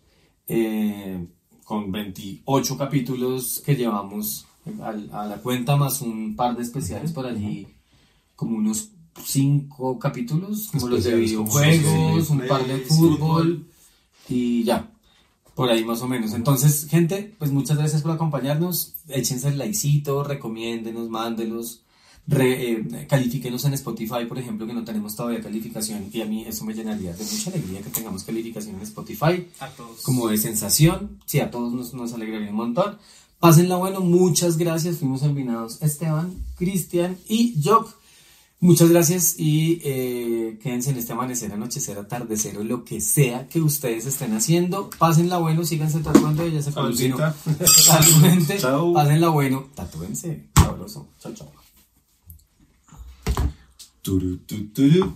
[0.47, 1.25] eh,
[1.63, 4.45] con 28 capítulos que llevamos
[4.81, 7.67] a la cuenta, más un par de especiales por allí,
[8.35, 8.89] como unos
[9.21, 13.67] 5 capítulos, como los de videojuegos, de un par de fútbol
[14.29, 14.89] y ya.
[15.55, 16.33] Por ahí más o menos.
[16.33, 18.95] Entonces, gente, pues muchas gracias por acompañarnos.
[19.07, 21.82] Échense el likecito, recomiéndenos, mándelos.
[22.25, 26.45] Re- eh, califíquenos en Spotify, por ejemplo, que no tenemos todavía calificación y a mí
[26.47, 30.01] eso me llenaría de mucha alegría que tengamos calificación en Spotify, A todos.
[30.03, 32.97] como de sensación, sí, a todos nos, nos alegraría un montón.
[33.39, 37.93] Pásenla bueno, muchas gracias, fuimos envinados Esteban, Cristian y Jock.
[38.61, 43.59] Muchas gracias y eh, quédense en este amanecer, anochecer, atardecer o lo que sea que
[43.59, 44.89] ustedes estén haciendo.
[44.97, 46.83] Pásenla bueno, síganse tatuando, ya se fue
[48.93, 50.45] pásenla bueno, tatúense.
[50.55, 51.09] Sabroso.
[51.19, 51.62] Chao, chao.
[54.03, 55.13] Do do do do do.